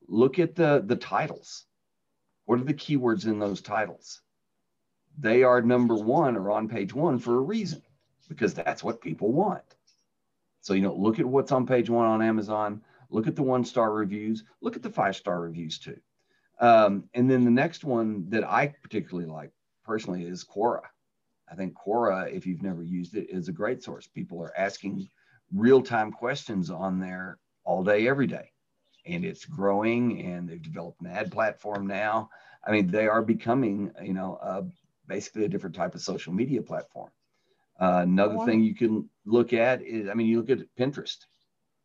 Look 0.08 0.38
at 0.38 0.54
the 0.54 0.82
the 0.86 0.96
titles. 0.96 1.66
What 2.44 2.60
are 2.60 2.64
the 2.64 2.74
keywords 2.74 3.26
in 3.26 3.38
those 3.38 3.60
titles? 3.60 4.22
They 5.18 5.42
are 5.42 5.62
number 5.62 5.94
one 5.96 6.36
or 6.36 6.50
on 6.50 6.68
page 6.68 6.94
one 6.94 7.18
for 7.18 7.36
a 7.38 7.40
reason, 7.40 7.82
because 8.28 8.54
that's 8.54 8.84
what 8.84 9.00
people 9.00 9.32
want. 9.32 9.62
So, 10.60 10.74
you 10.74 10.82
know, 10.82 10.94
look 10.94 11.18
at 11.18 11.26
what's 11.26 11.52
on 11.52 11.66
page 11.66 11.88
one 11.90 12.06
on 12.06 12.22
Amazon, 12.22 12.82
look 13.10 13.26
at 13.26 13.36
the 13.36 13.42
one 13.42 13.64
star 13.64 13.92
reviews, 13.92 14.44
look 14.60 14.76
at 14.76 14.82
the 14.82 14.90
five 14.90 15.16
star 15.16 15.40
reviews 15.40 15.78
too. 15.78 15.98
Um, 16.60 17.04
and 17.14 17.30
then 17.30 17.44
the 17.44 17.50
next 17.50 17.84
one 17.84 18.28
that 18.30 18.44
I 18.44 18.74
particularly 18.82 19.28
like 19.28 19.52
personally 19.84 20.24
is 20.24 20.44
Quora. 20.44 20.82
I 21.50 21.54
think 21.54 21.74
Quora, 21.74 22.32
if 22.32 22.46
you've 22.46 22.62
never 22.62 22.82
used 22.82 23.14
it, 23.14 23.30
is 23.30 23.48
a 23.48 23.52
great 23.52 23.82
source. 23.82 24.06
People 24.06 24.42
are 24.42 24.56
asking 24.56 25.08
real 25.54 25.82
time 25.82 26.10
questions 26.10 26.70
on 26.70 26.98
there 26.98 27.38
all 27.64 27.84
day, 27.84 28.08
every 28.08 28.26
day. 28.26 28.50
And 29.06 29.24
it's 29.24 29.44
growing 29.44 30.22
and 30.22 30.48
they've 30.48 30.62
developed 30.62 31.00
an 31.00 31.06
ad 31.06 31.30
platform 31.30 31.86
now. 31.86 32.30
I 32.66 32.72
mean, 32.72 32.88
they 32.88 33.06
are 33.06 33.22
becoming, 33.22 33.92
you 34.02 34.14
know, 34.14 34.38
uh, 34.42 34.62
basically 35.06 35.44
a 35.44 35.48
different 35.48 35.76
type 35.76 35.94
of 35.94 36.00
social 36.00 36.32
media 36.32 36.62
platform. 36.62 37.10
Uh, 37.80 38.00
another 38.02 38.44
thing 38.44 38.62
you 38.62 38.74
can 38.74 39.08
look 39.24 39.52
at 39.52 39.82
is, 39.82 40.08
I 40.08 40.14
mean, 40.14 40.26
you 40.26 40.40
look 40.40 40.50
at 40.50 40.66
Pinterest. 40.78 41.18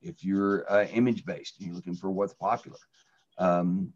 If 0.02 0.24
you're 0.24 0.66
uh, 0.72 0.86
image 0.86 1.26
based 1.26 1.60
and 1.60 1.68
you're 1.68 1.76
looking 1.76 1.96
for 1.96 2.10
what's 2.10 2.34
popular, 2.34 2.80
um, 3.38 3.94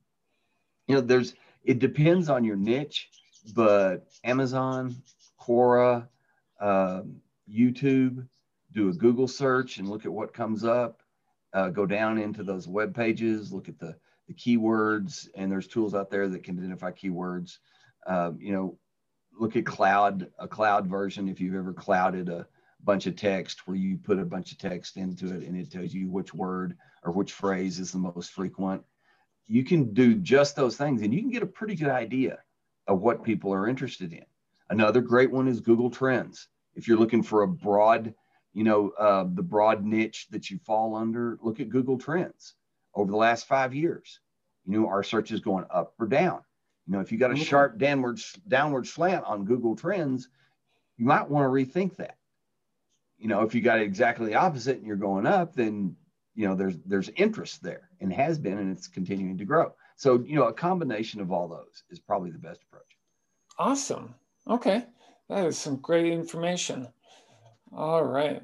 you 0.87 0.93
know, 0.93 1.01
there's, 1.01 1.33
it 1.63 1.79
depends 1.79 2.29
on 2.29 2.43
your 2.43 2.57
niche, 2.57 3.09
but 3.55 4.05
Amazon, 4.23 4.95
Quora, 5.45 6.07
um, 6.59 7.17
YouTube, 7.49 8.27
do 8.71 8.89
a 8.89 8.93
Google 8.93 9.27
search 9.27 9.77
and 9.77 9.87
look 9.87 10.05
at 10.05 10.11
what 10.11 10.33
comes 10.33 10.63
up. 10.63 11.01
Uh, 11.53 11.69
go 11.69 11.85
down 11.85 12.17
into 12.17 12.43
those 12.43 12.67
web 12.67 12.93
pages, 12.93 13.53
look 13.53 13.69
at 13.69 13.79
the, 13.79 13.95
the 14.27 14.33
keywords, 14.33 15.29
and 15.35 15.49
there's 15.49 15.67
tools 15.67 15.93
out 15.93 16.09
there 16.09 16.27
that 16.27 16.43
can 16.43 16.57
identify 16.57 16.91
keywords. 16.91 17.59
Um, 18.07 18.37
you 18.41 18.51
know, 18.51 18.77
look 19.39 19.55
at 19.55 19.65
cloud, 19.65 20.29
a 20.37 20.47
cloud 20.47 20.87
version. 20.87 21.29
If 21.29 21.39
you've 21.39 21.55
ever 21.55 21.73
clouded 21.73 22.27
a 22.27 22.45
bunch 22.83 23.07
of 23.07 23.15
text 23.15 23.67
where 23.67 23.77
you 23.77 23.97
put 23.97 24.19
a 24.19 24.25
bunch 24.25 24.51
of 24.51 24.57
text 24.57 24.97
into 24.97 25.27
it 25.27 25.47
and 25.47 25.57
it 25.57 25.71
tells 25.71 25.93
you 25.93 26.09
which 26.09 26.33
word 26.33 26.75
or 27.03 27.11
which 27.11 27.31
phrase 27.31 27.79
is 27.79 27.91
the 27.91 27.97
most 27.97 28.31
frequent, 28.31 28.83
you 29.47 29.63
can 29.63 29.93
do 29.93 30.15
just 30.15 30.55
those 30.55 30.75
things 30.75 31.01
and 31.01 31.13
you 31.13 31.21
can 31.21 31.31
get 31.31 31.43
a 31.43 31.47
pretty 31.47 31.75
good 31.75 31.89
idea 31.89 32.39
of 32.87 33.01
what 33.01 33.23
people 33.23 33.53
are 33.53 33.67
interested 33.67 34.11
in. 34.11 34.25
Another 34.69 35.01
great 35.01 35.31
one 35.31 35.47
is 35.47 35.59
Google 35.59 35.89
Trends. 35.89 36.47
If 36.75 36.87
you're 36.87 36.97
looking 36.97 37.23
for 37.23 37.43
a 37.43 37.47
broad, 37.47 38.13
you 38.53 38.63
know, 38.63 38.89
uh, 38.97 39.25
the 39.33 39.43
broad 39.43 39.83
niche 39.83 40.27
that 40.31 40.49
you 40.49 40.57
fall 40.59 40.95
under, 40.95 41.37
look 41.41 41.59
at 41.59 41.69
Google 41.69 41.97
Trends 41.97 42.55
over 42.93 43.11
the 43.11 43.17
last 43.17 43.47
five 43.47 43.73
years. 43.73 44.19
You 44.65 44.79
know, 44.81 44.87
our 44.87 45.03
search 45.03 45.31
is 45.31 45.39
going 45.39 45.65
up 45.69 45.93
or 45.99 46.07
down. 46.07 46.41
You 46.87 46.93
know, 46.93 46.99
if 46.99 47.11
you 47.11 47.17
got 47.17 47.31
a 47.31 47.33
Okay. 47.33 47.43
sharp 47.43 47.77
downward 47.77 48.19
downward 48.47 48.87
slant 48.87 49.23
on 49.25 49.45
Google 49.45 49.75
Trends, 49.75 50.29
you 50.97 51.05
might 51.05 51.29
want 51.29 51.45
to 51.45 51.49
rethink 51.49 51.95
that. 51.97 52.17
You 53.17 53.27
know, 53.27 53.41
if 53.43 53.55
you 53.55 53.61
got 53.61 53.79
exactly 53.79 54.27
the 54.27 54.35
opposite 54.35 54.77
and 54.77 54.85
you're 54.85 54.95
going 54.95 55.25
up, 55.25 55.53
then 55.55 55.95
you 56.33 56.47
know 56.47 56.55
there's 56.55 56.77
there's 56.85 57.09
interest 57.09 57.61
there 57.63 57.89
and 58.01 58.11
has 58.11 58.37
been 58.37 58.57
and 58.57 58.75
it's 58.75 58.87
continuing 58.87 59.37
to 59.37 59.45
grow. 59.45 59.73
So 59.95 60.23
you 60.25 60.35
know, 60.35 60.45
a 60.45 60.53
combination 60.53 61.21
of 61.21 61.31
all 61.31 61.47
those 61.47 61.83
is 61.89 61.99
probably 61.99 62.31
the 62.31 62.39
best 62.39 62.61
approach. 62.63 62.97
Awesome. 63.57 64.13
Okay. 64.47 64.85
That 65.29 65.45
is 65.45 65.57
some 65.57 65.77
great 65.77 66.11
information. 66.11 66.87
All 67.75 68.03
right. 68.03 68.41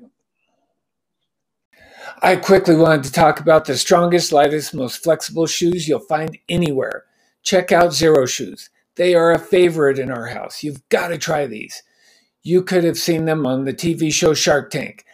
I 2.22 2.36
quickly 2.36 2.76
wanted 2.76 3.04
to 3.06 3.12
talk 3.12 3.40
about 3.40 3.66
the 3.66 3.78
strongest, 3.78 4.32
lightest, 4.32 4.74
most 4.74 5.04
flexible 5.04 5.46
shoes 5.46 5.88
you'll 5.88 6.00
find 6.00 6.38
anywhere. 6.50 7.06
Check 7.44 7.72
out 7.72 7.92
Xero 7.92 8.28
Shoes. 8.28 8.70
They 8.96 9.16
are 9.16 9.32
a 9.32 9.40
favorite 9.40 10.00
in 10.00 10.12
our 10.12 10.28
house. 10.28 10.64
You've 10.64 10.88
got 10.90 11.10
to 11.10 11.18
try 11.18 11.46
these. 11.46 11.84
You 12.44 12.64
could 12.64 12.84
have 12.84 12.98
seen 12.98 13.26
them 13.26 13.46
on 13.46 13.66
the 13.66 13.74
TV 13.74 14.12
show 14.12 14.34
Shark 14.34 14.72
Tank. 14.72 15.06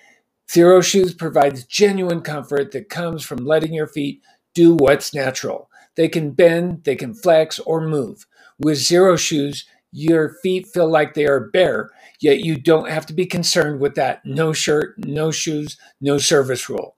Xero 0.49 0.83
Shoes 0.83 1.13
provides 1.13 1.65
genuine 1.65 2.21
comfort 2.21 2.71
that 2.71 2.89
comes 2.89 3.23
from 3.23 3.45
letting 3.45 3.73
your 3.73 3.87
feet 3.87 4.21
do 4.53 4.75
what's 4.75 5.13
natural. 5.13 5.69
They 5.95 6.07
can 6.07 6.31
bend, 6.31 6.83
they 6.85 6.95
can 6.95 7.13
flex, 7.13 7.59
or 7.59 7.81
move. 7.81 8.25
With 8.59 8.77
Xero 8.77 9.19
Shoes, 9.19 9.65
your 9.91 10.35
feet 10.43 10.67
feel 10.67 10.89
like 10.89 11.13
they 11.13 11.25
are 11.25 11.49
bare, 11.51 11.91
yet 12.19 12.39
you 12.39 12.57
don't 12.57 12.89
have 12.89 13.05
to 13.07 13.13
be 13.13 13.25
concerned 13.25 13.79
with 13.79 13.95
that 13.95 14.25
no 14.25 14.53
shirt, 14.53 14.95
no 14.97 15.31
shoes, 15.31 15.77
no 16.01 16.17
service 16.17 16.69
rule. 16.69 16.95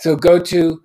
So 0.00 0.16
go 0.16 0.38
to 0.38 0.82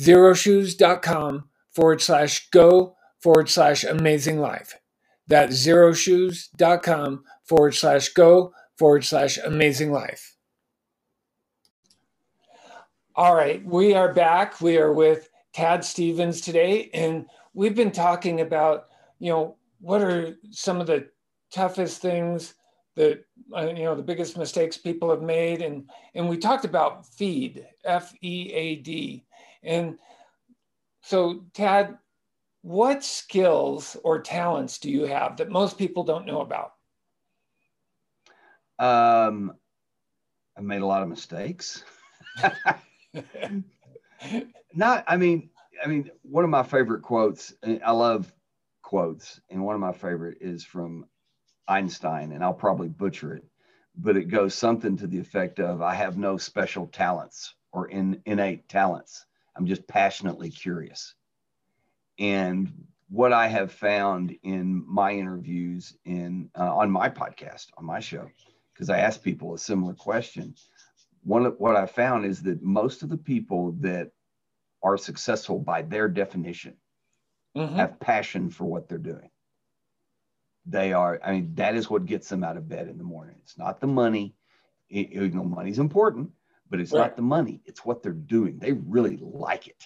xeroshoes.com 0.00 1.48
forward 1.70 2.00
slash 2.00 2.48
go 2.50 2.96
forward 3.20 3.48
slash 3.48 3.84
amazing 3.84 4.40
life. 4.40 4.78
That's 5.26 5.66
xeroshoes.com 5.66 7.24
forward 7.44 7.74
slash 7.74 8.08
go 8.10 8.52
forward 8.78 9.04
slash 9.04 9.38
amazing 9.38 9.92
life. 9.92 10.36
All 13.14 13.34
right, 13.34 13.64
we 13.64 13.94
are 13.94 14.12
back. 14.12 14.60
We 14.60 14.78
are 14.78 14.92
with 14.92 15.28
Tad 15.52 15.84
Stevens 15.84 16.40
today, 16.40 16.90
and 16.94 17.26
we've 17.52 17.74
been 17.74 17.92
talking 17.92 18.40
about, 18.40 18.86
you 19.18 19.30
know, 19.30 19.56
what 19.82 20.00
are 20.00 20.38
some 20.50 20.80
of 20.80 20.86
the 20.86 21.08
toughest 21.52 22.00
things 22.00 22.54
that 22.94 23.24
uh, 23.54 23.66
you 23.66 23.84
know 23.84 23.94
the 23.94 24.02
biggest 24.02 24.38
mistakes 24.38 24.76
people 24.76 25.10
have 25.10 25.22
made 25.22 25.60
and 25.60 25.90
and 26.14 26.28
we 26.28 26.36
talked 26.36 26.64
about 26.64 27.06
feed 27.06 27.66
f 27.84 28.14
e 28.22 28.50
a 28.52 28.76
d 28.76 29.24
and 29.62 29.98
so 31.02 31.44
tad 31.52 31.98
what 32.62 33.02
skills 33.02 33.96
or 34.04 34.20
talents 34.20 34.78
do 34.78 34.88
you 34.88 35.04
have 35.04 35.36
that 35.36 35.50
most 35.50 35.76
people 35.76 36.04
don't 36.04 36.26
know 36.26 36.40
about 36.40 36.74
Um, 38.78 39.54
I 40.56 40.60
made 40.60 40.82
a 40.82 40.86
lot 40.86 41.02
of 41.02 41.08
mistakes. 41.08 41.84
Not, 44.74 45.04
I 45.06 45.16
mean, 45.16 45.50
I 45.84 45.86
mean, 45.86 46.10
one 46.22 46.42
of 46.44 46.50
my 46.50 46.62
favorite 46.62 47.02
quotes. 47.02 47.54
I 47.62 47.92
love 47.92 48.32
quotes, 48.92 49.40
and 49.48 49.64
one 49.64 49.74
of 49.74 49.80
my 49.80 49.90
favorite 49.90 50.36
is 50.42 50.62
from 50.62 51.06
Einstein, 51.66 52.32
and 52.32 52.44
I'll 52.44 52.52
probably 52.52 52.90
butcher 52.90 53.34
it, 53.34 53.44
but 53.96 54.18
it 54.18 54.26
goes 54.26 54.54
something 54.54 54.98
to 54.98 55.06
the 55.06 55.18
effect 55.18 55.60
of, 55.60 55.80
"I 55.80 55.94
have 55.94 56.18
no 56.18 56.36
special 56.36 56.86
talents 56.88 57.54
or 57.72 57.88
in, 57.88 58.20
innate 58.26 58.68
talents. 58.68 59.24
I'm 59.56 59.64
just 59.64 59.88
passionately 59.88 60.50
curious." 60.50 61.14
And 62.18 62.70
what 63.08 63.32
I 63.32 63.46
have 63.48 63.72
found 63.72 64.36
in 64.42 64.84
my 64.86 65.12
interviews 65.12 65.96
in 66.04 66.50
uh, 66.54 66.76
on 66.76 66.90
my 66.90 67.08
podcast, 67.08 67.68
on 67.78 67.86
my 67.86 68.00
show, 68.00 68.28
because 68.74 68.90
I 68.90 68.98
ask 68.98 69.22
people 69.22 69.54
a 69.54 69.58
similar 69.58 69.94
question. 69.94 70.54
One 71.22 71.46
of 71.46 71.54
what 71.56 71.76
I 71.76 71.86
found 71.86 72.26
is 72.26 72.42
that 72.42 72.62
most 72.62 73.02
of 73.02 73.08
the 73.08 73.16
people 73.32 73.72
that 73.80 74.12
are 74.82 74.98
successful 74.98 75.58
by 75.58 75.80
their 75.80 76.08
definition 76.08 76.76
Mhm. 77.56 77.76
have 77.76 78.00
passion 78.00 78.50
for 78.50 78.64
what 78.64 78.88
they're 78.88 78.98
doing. 78.98 79.30
They 80.64 80.92
are, 80.92 81.20
I 81.22 81.32
mean, 81.32 81.54
that 81.56 81.74
is 81.74 81.90
what 81.90 82.06
gets 82.06 82.28
them 82.28 82.44
out 82.44 82.56
of 82.56 82.68
bed 82.68 82.88
in 82.88 82.96
the 82.98 83.04
morning. 83.04 83.36
It's 83.42 83.58
not 83.58 83.80
the 83.80 83.86
money. 83.86 84.34
It, 84.88 85.10
you 85.10 85.28
know, 85.30 85.44
money's 85.44 85.78
important, 85.78 86.30
but 86.70 86.80
it's 86.80 86.92
Right. 86.92 87.00
not 87.00 87.16
the 87.16 87.22
money. 87.22 87.62
It's 87.64 87.84
what 87.84 88.02
they're 88.02 88.12
doing. 88.12 88.58
They 88.58 88.72
really 88.72 89.16
like 89.16 89.66
it. 89.66 89.84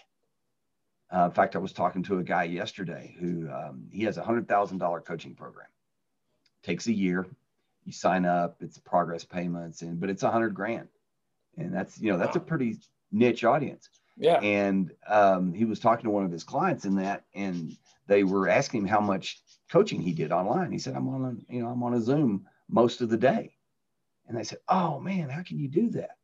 Uh, 1.12 1.26
in 1.26 1.30
fact, 1.30 1.54
I 1.56 1.60
was 1.60 1.72
talking 1.72 2.02
to 2.04 2.18
a 2.18 2.22
guy 2.24 2.44
yesterday 2.44 3.16
who 3.18 3.48
um, 3.50 3.88
he 3.90 4.02
has 4.04 4.18
a 4.18 4.24
hundred 4.24 4.48
thousand 4.48 4.78
dollar 4.78 5.00
coaching 5.00 5.34
program. 5.34 5.68
Takes 6.62 6.88
a 6.88 6.92
year. 6.92 7.26
You 7.84 7.92
sign 7.92 8.24
up. 8.24 8.60
It's 8.60 8.78
progress 8.78 9.24
payments, 9.24 9.82
and 9.82 10.00
but 10.00 10.10
it's 10.10 10.24
a 10.24 10.30
hundred 10.30 10.54
grand, 10.54 10.88
and 11.56 11.72
that's 11.72 12.00
you 12.00 12.10
know 12.10 12.18
that's 12.18 12.34
a 12.34 12.40
pretty 12.40 12.78
niche 13.12 13.44
audience 13.44 13.88
yeah. 14.16 14.38
And 14.40 14.92
um, 15.06 15.52
he 15.52 15.64
was 15.64 15.78
talking 15.78 16.04
to 16.04 16.10
one 16.10 16.24
of 16.24 16.32
his 16.32 16.44
clients 16.44 16.84
in 16.84 16.96
that 16.96 17.24
and 17.34 17.76
they 18.06 18.24
were 18.24 18.48
asking 18.48 18.82
him 18.82 18.88
how 18.88 19.00
much 19.00 19.40
coaching 19.70 20.00
he 20.00 20.12
did 20.12 20.32
online. 20.32 20.72
He 20.72 20.78
said 20.78 20.94
i'm 20.94 21.08
on 21.08 21.24
a 21.24 21.52
you 21.52 21.62
know 21.62 21.68
i'm 21.68 21.82
on 21.82 21.94
a 21.94 22.00
zoom 22.00 22.46
most 22.68 23.00
of 23.00 23.08
the 23.08 23.16
day. 23.16 23.52
And 24.26 24.36
they 24.36 24.44
said 24.44 24.58
oh 24.68 24.98
man 25.00 25.28
how 25.28 25.42
can 25.42 25.58
you 25.58 25.68
do 25.68 25.90
that? 25.90 26.16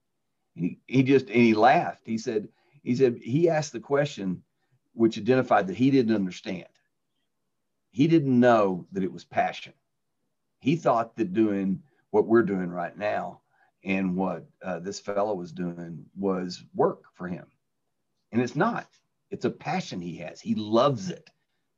And 0.56 0.64
he, 0.64 0.78
he 0.87 1.02
just 1.02 1.26
and 1.26 1.37
he 1.37 1.54
laughed. 1.54 2.02
He 2.06 2.18
said 2.18 2.49
he 2.82 2.96
said 2.96 3.16
he 3.16 3.49
asked 3.49 3.72
the 3.72 3.80
question 3.80 4.42
which 4.94 5.18
identified 5.18 5.66
that 5.66 5.76
he 5.76 5.90
didn't 5.90 6.14
understand. 6.14 6.66
He 7.90 8.06
didn't 8.06 8.40
know 8.40 8.87
that 8.92 9.04
it 9.04 9.12
was 9.12 9.25
passion. 9.25 9.75
He 10.61 10.76
thought 10.76 11.16
that 11.16 11.34
doing 11.34 11.82
what 12.11 12.26
we're 12.26 12.42
doing 12.42 12.70
right 12.70 12.96
now 12.96 13.40
and 13.84 14.16
what 14.16 14.46
uh, 14.62 14.78
this 14.78 15.00
fellow 15.00 15.34
was 15.34 15.52
doing 15.52 16.04
was 16.16 16.64
work 16.75 17.02
for 17.14 17.26
him 17.26 17.46
and 18.32 18.40
it's 18.42 18.56
not 18.56 18.88
It's 19.30 19.44
a 19.44 19.50
passion 19.50 20.00
he 20.00 20.16
has. 20.18 20.40
He 20.40 20.54
loves 20.54 21.10
it. 21.10 21.30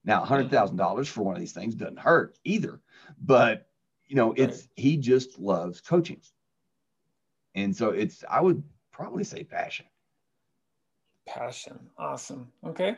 Now, 0.04 0.24
hundred 0.24 0.50
thousand 0.50 0.76
dollars 0.76 1.08
for 1.08 1.22
one 1.22 1.34
of 1.34 1.40
these 1.40 1.52
things 1.52 1.74
doesn't 1.74 1.98
hurt 1.98 2.38
either, 2.44 2.80
but 3.20 3.68
you 4.06 4.16
know, 4.16 4.32
it's 4.36 4.68
he 4.76 4.96
just 4.96 5.38
loves 5.38 5.80
coaching, 5.80 6.20
and 7.54 7.74
so 7.74 7.90
it's 7.90 8.24
I 8.28 8.40
would 8.40 8.62
probably 8.92 9.24
say 9.24 9.44
passion. 9.44 9.86
Passion, 11.26 11.78
awesome. 11.96 12.52
Okay, 12.66 12.96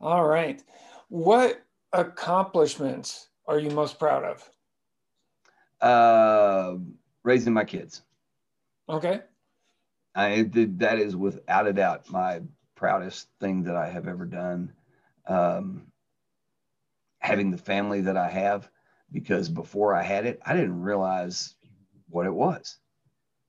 all 0.00 0.26
right. 0.26 0.62
What 1.08 1.62
accomplishments 1.92 3.28
are 3.46 3.58
you 3.58 3.70
most 3.70 3.98
proud 3.98 4.24
of? 4.24 4.50
Uh, 5.80 6.76
raising 7.22 7.54
my 7.54 7.64
kids. 7.64 8.02
Okay. 8.88 9.22
I 10.14 10.42
did. 10.42 10.78
That 10.80 10.98
is 10.98 11.16
without 11.16 11.66
a 11.66 11.72
doubt 11.72 12.10
my 12.10 12.42
proudest 12.76 13.28
thing 13.40 13.64
that 13.64 13.74
I 13.74 13.88
have 13.88 14.06
ever 14.06 14.24
done. 14.24 14.72
Um, 15.26 15.90
having 17.18 17.50
the 17.50 17.58
family 17.58 18.02
that 18.02 18.16
I 18.16 18.28
have, 18.28 18.70
because 19.10 19.48
before 19.48 19.94
I 19.94 20.02
had 20.02 20.26
it, 20.26 20.40
I 20.46 20.54
didn't 20.54 20.80
realize 20.80 21.56
what 22.08 22.26
it 22.26 22.32
was, 22.32 22.78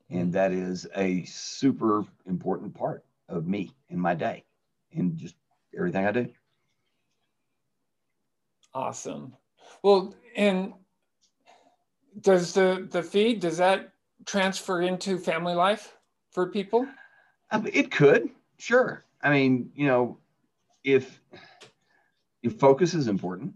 and 0.09 0.33
that 0.33 0.51
is 0.51 0.87
a 0.95 1.23
super 1.25 2.03
important 2.25 2.73
part 2.73 3.05
of 3.29 3.45
me 3.45 3.71
in 3.89 3.99
my 3.99 4.15
day, 4.15 4.43
and 4.93 5.15
just 5.15 5.35
everything 5.77 6.07
I 6.07 6.11
do. 6.11 6.29
Awesome. 8.73 9.35
Well, 9.83 10.15
and 10.35 10.73
does 12.21 12.53
the 12.53 12.87
the 12.89 13.03
feed 13.03 13.41
does 13.41 13.57
that 13.57 13.91
transfer 14.25 14.81
into 14.81 15.19
family 15.19 15.53
life 15.53 15.95
for 16.31 16.47
people? 16.47 16.87
Um, 17.51 17.67
it 17.71 17.91
could, 17.91 18.29
sure. 18.57 19.03
I 19.21 19.31
mean, 19.31 19.71
you 19.75 19.87
know, 19.87 20.19
if 20.83 21.21
if 22.43 22.59
focus 22.59 22.93
is 22.93 23.07
important, 23.07 23.55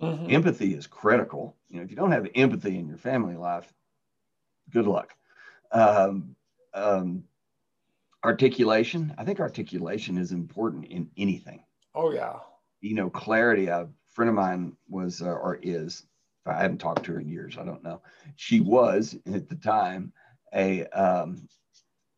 mm-hmm. 0.00 0.30
empathy 0.30 0.74
is 0.74 0.86
critical. 0.86 1.56
You 1.68 1.78
know, 1.78 1.82
if 1.82 1.90
you 1.90 1.96
don't 1.96 2.12
have 2.12 2.28
empathy 2.34 2.78
in 2.78 2.88
your 2.88 2.98
family 2.98 3.36
life, 3.36 3.72
good 4.70 4.86
luck. 4.86 5.14
Um, 5.70 6.36
um, 6.74 7.24
articulation, 8.24 9.14
I 9.18 9.24
think 9.24 9.40
articulation 9.40 10.18
is 10.18 10.32
important 10.32 10.86
in 10.86 11.10
anything. 11.16 11.64
Oh 11.94 12.12
yeah. 12.12 12.38
You 12.80 12.94
know, 12.94 13.10
clarity. 13.10 13.68
A 13.68 13.88
friend 14.10 14.28
of 14.28 14.34
mine 14.34 14.76
was 14.88 15.22
uh, 15.22 15.26
or 15.26 15.58
is 15.62 16.04
I 16.46 16.60
haven't 16.60 16.78
talked 16.78 17.04
to 17.04 17.12
her 17.12 17.20
in 17.20 17.28
years. 17.28 17.56
I 17.58 17.64
don't 17.64 17.84
know. 17.84 18.02
She 18.36 18.60
was 18.60 19.16
at 19.32 19.48
the 19.48 19.54
time 19.54 20.12
a 20.54 20.86
um, 20.86 21.48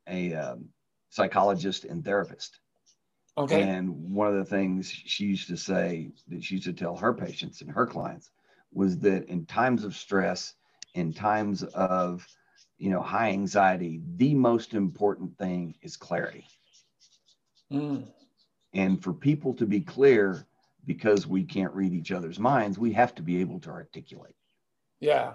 a 0.08 0.34
um, 0.34 0.68
psychologist 1.14 1.84
and 1.84 2.04
therapist. 2.04 2.58
Okay. 3.38 3.62
And 3.62 4.12
one 4.12 4.26
of 4.26 4.34
the 4.34 4.44
things 4.44 4.90
she 4.90 5.26
used 5.26 5.48
to 5.48 5.56
say 5.56 6.10
that 6.28 6.42
she 6.42 6.56
used 6.56 6.66
to 6.66 6.72
tell 6.72 6.96
her 6.96 7.14
patients 7.14 7.60
and 7.60 7.70
her 7.70 7.86
clients 7.86 8.30
was 8.72 8.98
that 8.98 9.28
in 9.28 9.46
times 9.46 9.84
of 9.84 9.94
stress, 9.94 10.54
in 10.94 11.12
times 11.12 11.62
of 11.62 12.26
you 12.78 12.90
know 12.90 13.00
high 13.00 13.30
anxiety, 13.30 14.02
the 14.16 14.34
most 14.34 14.74
important 14.74 15.38
thing 15.38 15.76
is 15.82 15.96
clarity. 15.96 16.46
Mm. 17.72 18.06
And 18.72 19.02
for 19.02 19.12
people 19.12 19.54
to 19.54 19.66
be 19.66 19.80
clear, 19.80 20.46
because 20.84 21.28
we 21.28 21.44
can't 21.44 21.72
read 21.74 21.92
each 21.92 22.10
other's 22.10 22.40
minds, 22.40 22.76
we 22.76 22.92
have 22.92 23.14
to 23.14 23.22
be 23.22 23.40
able 23.40 23.60
to 23.60 23.70
articulate. 23.70 24.34
Yeah. 24.98 25.34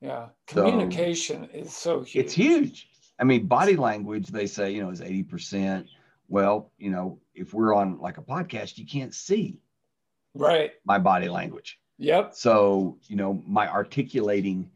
Yeah. 0.00 0.28
Communication 0.46 1.48
so, 1.52 1.58
is 1.58 1.72
so 1.74 2.00
huge. 2.02 2.24
It's 2.24 2.32
huge. 2.32 2.88
I 3.18 3.24
mean, 3.24 3.46
body 3.46 3.76
language, 3.76 4.28
they 4.28 4.46
say, 4.46 4.70
you 4.72 4.82
know, 4.82 4.90
is 4.90 5.00
80%. 5.00 5.86
Well, 6.28 6.70
you 6.78 6.90
know, 6.90 7.18
if 7.34 7.52
we're 7.52 7.74
on 7.74 7.98
like 7.98 8.18
a 8.18 8.22
podcast, 8.22 8.78
you 8.78 8.86
can't 8.86 9.14
see 9.14 9.60
right 10.34 10.72
my 10.84 10.98
body 10.98 11.28
language. 11.28 11.78
Yep. 11.98 12.34
So, 12.34 12.98
you 13.08 13.16
know, 13.16 13.42
my 13.46 13.68
articulating, 13.68 14.70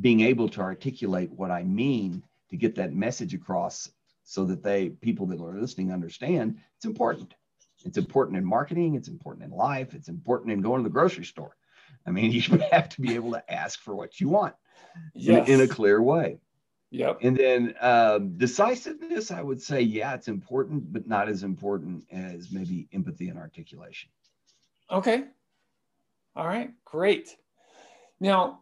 being 0.00 0.20
able 0.20 0.48
to 0.50 0.60
articulate 0.60 1.30
what 1.32 1.50
I 1.50 1.64
mean 1.64 2.22
to 2.50 2.56
get 2.56 2.76
that 2.76 2.94
message 2.94 3.34
across 3.34 3.90
so 4.24 4.44
that 4.46 4.62
they 4.62 4.88
people 4.88 5.26
that 5.26 5.40
are 5.40 5.60
listening 5.60 5.92
understand 5.92 6.58
it's 6.76 6.86
important. 6.86 7.34
It's 7.84 7.98
important 7.98 8.38
in 8.38 8.44
marketing. 8.44 8.94
It's 8.94 9.08
important 9.08 9.44
in 9.44 9.50
life. 9.50 9.94
It's 9.94 10.08
important 10.08 10.52
in 10.52 10.62
going 10.62 10.82
to 10.82 10.88
the 10.88 10.92
grocery 10.92 11.24
store. 11.24 11.56
I 12.06 12.10
mean, 12.10 12.30
you 12.32 12.40
have 12.70 12.88
to 12.90 13.00
be 13.00 13.14
able 13.14 13.32
to 13.32 13.52
ask 13.52 13.80
for 13.80 13.94
what 13.94 14.20
you 14.20 14.28
want 14.28 14.54
yes. 15.14 15.48
in, 15.48 15.54
in, 15.54 15.60
a 15.60 15.68
clear 15.68 16.00
way. 16.00 16.38
Yep. 16.92 17.20
And 17.22 17.34
then 17.34 17.74
um, 17.80 18.36
decisiveness, 18.36 19.30
I 19.30 19.40
would 19.40 19.62
say, 19.62 19.80
yeah, 19.80 20.12
it's 20.12 20.28
important, 20.28 20.92
but 20.92 21.08
not 21.08 21.26
as 21.26 21.42
important 21.42 22.04
as 22.12 22.52
maybe 22.52 22.86
empathy 22.92 23.30
and 23.30 23.38
articulation. 23.38 24.10
Okay. 24.90 25.24
All 26.36 26.46
right. 26.46 26.70
Great. 26.84 27.34
Now, 28.20 28.60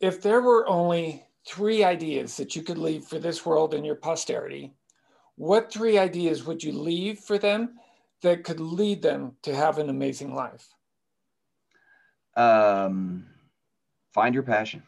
if 0.00 0.20
there 0.20 0.40
were 0.40 0.68
only 0.68 1.24
three 1.46 1.84
ideas 1.84 2.36
that 2.36 2.56
you 2.56 2.62
could 2.62 2.78
leave 2.78 3.04
for 3.04 3.20
this 3.20 3.46
world 3.46 3.72
and 3.74 3.86
your 3.86 3.94
posterity, 3.94 4.74
what 5.36 5.72
three 5.72 5.98
ideas 5.98 6.44
would 6.44 6.64
you 6.64 6.72
leave 6.72 7.20
for 7.20 7.38
them 7.38 7.78
that 8.22 8.42
could 8.42 8.58
lead 8.58 9.02
them 9.02 9.36
to 9.42 9.54
have 9.54 9.78
an 9.78 9.88
amazing 9.88 10.34
life? 10.34 10.66
Um, 12.34 13.26
find 14.12 14.34
your 14.34 14.42
passion. 14.42 14.82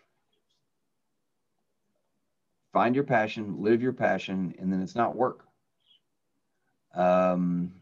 Find 2.73 2.95
your 2.95 3.05
passion, 3.05 3.63
live 3.63 3.83
your 3.83 3.93
passion, 3.93 4.55
and 4.59 4.73
then 4.73 4.81
it's 4.81 4.95
not 4.95 5.17
work. 5.17 5.45
Um, 6.95 7.73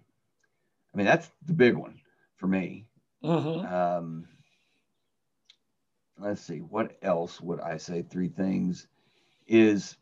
I 0.95 0.97
mean, 0.97 1.07
that's 1.07 1.31
the 1.47 1.53
big 1.53 1.75
one 1.75 2.01
for 2.37 2.47
me. 2.47 2.87
Mm-hmm. 3.23 3.75
Um, 3.75 4.29
let's 6.19 6.41
see, 6.41 6.59
what 6.59 6.97
else 7.03 7.41
would 7.41 7.61
I 7.61 7.77
say? 7.77 8.03
Three 8.03 8.29
things 8.29 8.87
is, 9.47 9.97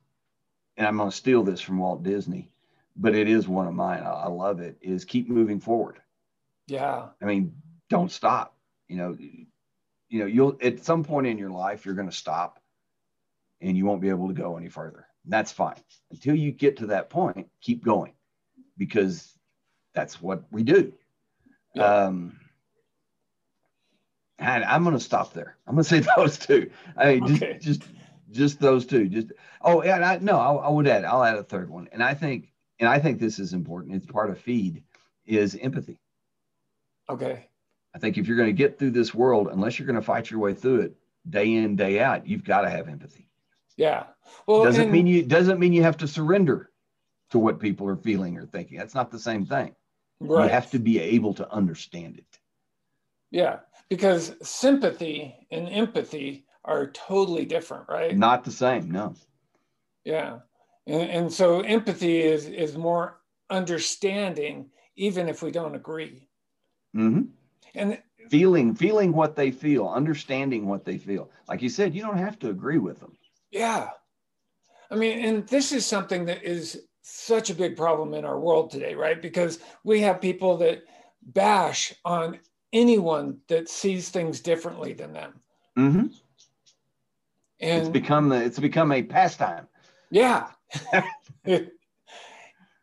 and 0.76 0.86
I'm 0.86 0.96
going 0.98 1.10
to 1.10 1.16
steal 1.16 1.42
this 1.42 1.60
from 1.60 1.78
Walt 1.78 2.02
Disney 2.02 2.50
but 2.96 3.14
it 3.14 3.28
is 3.28 3.46
one 3.46 3.66
of 3.66 3.74
mine. 3.74 4.02
I, 4.02 4.10
I 4.10 4.28
love 4.28 4.60
it. 4.60 4.78
Is 4.80 5.04
keep 5.04 5.28
moving 5.28 5.60
forward. 5.60 6.00
Yeah. 6.66 7.08
I 7.20 7.24
mean, 7.24 7.54
don't 7.88 8.10
stop. 8.10 8.56
You 8.88 8.96
know, 8.96 9.16
you 10.08 10.20
know, 10.20 10.26
you'll 10.26 10.56
at 10.62 10.84
some 10.84 11.04
point 11.04 11.26
in 11.26 11.38
your 11.38 11.50
life 11.50 11.84
you're 11.84 11.94
going 11.94 12.10
to 12.10 12.16
stop, 12.16 12.60
and 13.60 13.76
you 13.76 13.86
won't 13.86 14.00
be 14.00 14.08
able 14.08 14.28
to 14.28 14.34
go 14.34 14.56
any 14.56 14.68
further. 14.68 15.06
That's 15.24 15.52
fine. 15.52 15.76
Until 16.10 16.34
you 16.34 16.52
get 16.52 16.78
to 16.78 16.86
that 16.88 17.10
point, 17.10 17.48
keep 17.60 17.84
going, 17.84 18.12
because 18.76 19.32
that's 19.94 20.20
what 20.20 20.44
we 20.50 20.62
do. 20.62 20.92
Yeah. 21.74 21.84
Um, 21.84 22.38
and 24.38 24.64
I'm 24.64 24.84
going 24.84 24.96
to 24.96 25.02
stop 25.02 25.32
there. 25.32 25.56
I'm 25.66 25.74
going 25.74 25.84
to 25.84 25.88
say 25.88 26.00
those 26.16 26.38
two. 26.38 26.70
I 26.96 27.14
mean, 27.14 27.26
just, 27.26 27.42
okay. 27.42 27.58
just, 27.60 27.82
just 28.30 28.60
those 28.60 28.86
two. 28.86 29.08
Just 29.08 29.32
oh, 29.62 29.82
yeah. 29.82 29.96
I, 29.96 30.18
no, 30.18 30.38
I, 30.38 30.52
I 30.52 30.68
would 30.68 30.86
add. 30.86 31.04
I'll 31.04 31.24
add 31.24 31.36
a 31.36 31.42
third 31.42 31.70
one, 31.70 31.88
and 31.92 32.02
I 32.02 32.14
think 32.14 32.52
and 32.78 32.88
I 32.88 32.98
think 32.98 33.18
this 33.18 33.38
is 33.38 33.52
important. 33.52 33.94
It's 33.94 34.06
part 34.06 34.30
of 34.30 34.38
feed 34.38 34.82
is 35.24 35.56
empathy. 35.56 35.98
Okay. 37.08 37.48
I 37.94 37.98
think 37.98 38.18
if 38.18 38.28
you're 38.28 38.36
going 38.36 38.48
to 38.48 38.52
get 38.52 38.78
through 38.78 38.90
this 38.90 39.14
world, 39.14 39.48
unless 39.50 39.78
you're 39.78 39.86
going 39.86 39.96
to 39.96 40.02
fight 40.02 40.30
your 40.30 40.40
way 40.40 40.54
through 40.54 40.82
it 40.82 40.96
day 41.28 41.54
in 41.54 41.76
day 41.76 42.00
out, 42.00 42.26
you've 42.26 42.44
got 42.44 42.62
to 42.62 42.70
have 42.70 42.88
empathy. 42.88 43.28
Yeah. 43.76 44.04
Well, 44.46 44.64
doesn't 44.64 44.84
and, 44.84 44.92
mean 44.92 45.06
you 45.06 45.22
doesn't 45.22 45.60
mean 45.60 45.72
you 45.72 45.82
have 45.82 45.98
to 45.98 46.08
surrender 46.08 46.70
to 47.30 47.38
what 47.38 47.60
people 47.60 47.88
are 47.88 47.96
feeling 47.96 48.36
or 48.38 48.46
thinking. 48.46 48.78
That's 48.78 48.94
not 48.94 49.10
the 49.10 49.18
same 49.18 49.44
thing. 49.44 49.74
Right. 50.20 50.44
You 50.44 50.50
have 50.50 50.70
to 50.70 50.78
be 50.78 50.98
able 50.98 51.34
to 51.34 51.52
understand 51.52 52.18
it. 52.18 52.38
Yeah, 53.30 53.58
because 53.90 54.34
sympathy 54.42 55.34
and 55.50 55.68
empathy 55.68 56.46
are 56.64 56.90
totally 56.90 57.44
different, 57.44 57.88
right? 57.88 58.16
Not 58.16 58.44
the 58.44 58.50
same. 58.50 58.90
No. 58.90 59.14
Yeah. 60.04 60.38
And, 60.86 61.10
and 61.10 61.32
so 61.32 61.60
empathy 61.60 62.20
is, 62.20 62.46
is 62.46 62.76
more 62.76 63.20
understanding, 63.50 64.70
even 64.96 65.28
if 65.28 65.42
we 65.42 65.50
don't 65.50 65.74
agree. 65.74 66.28
Mm-hmm. 66.96 67.22
And 67.74 67.98
feeling, 68.30 68.74
feeling 68.74 69.12
what 69.12 69.36
they 69.36 69.50
feel, 69.50 69.88
understanding 69.88 70.66
what 70.66 70.84
they 70.84 70.98
feel. 70.98 71.30
Like 71.48 71.62
you 71.62 71.68
said, 71.68 71.94
you 71.94 72.02
don't 72.02 72.18
have 72.18 72.38
to 72.40 72.50
agree 72.50 72.78
with 72.78 73.00
them. 73.00 73.12
Yeah. 73.50 73.90
I 74.90 74.94
mean, 74.94 75.24
and 75.24 75.46
this 75.48 75.72
is 75.72 75.84
something 75.84 76.24
that 76.26 76.42
is 76.42 76.86
such 77.02 77.50
a 77.50 77.54
big 77.54 77.76
problem 77.76 78.14
in 78.14 78.24
our 78.24 78.38
world 78.38 78.70
today, 78.70 78.94
right? 78.94 79.20
Because 79.20 79.60
we 79.84 80.00
have 80.00 80.20
people 80.20 80.56
that 80.58 80.82
bash 81.22 81.94
on 82.04 82.38
anyone 82.72 83.38
that 83.48 83.68
sees 83.68 84.08
things 84.08 84.40
differently 84.40 84.92
than 84.92 85.12
them. 85.12 85.40
Mm-hmm. 85.78 86.06
And 87.60 87.80
it's 87.80 87.88
become 87.88 88.28
the, 88.28 88.42
it's 88.42 88.58
become 88.58 88.92
a 88.92 89.02
pastime. 89.02 89.66
Yeah. 90.10 90.48
and 91.44 91.68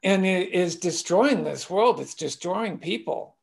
it 0.03 0.49
is 0.51 0.75
destroying 0.77 1.43
this 1.43 1.69
world. 1.69 1.99
It's 1.99 2.15
destroying 2.15 2.77
people. 2.79 3.35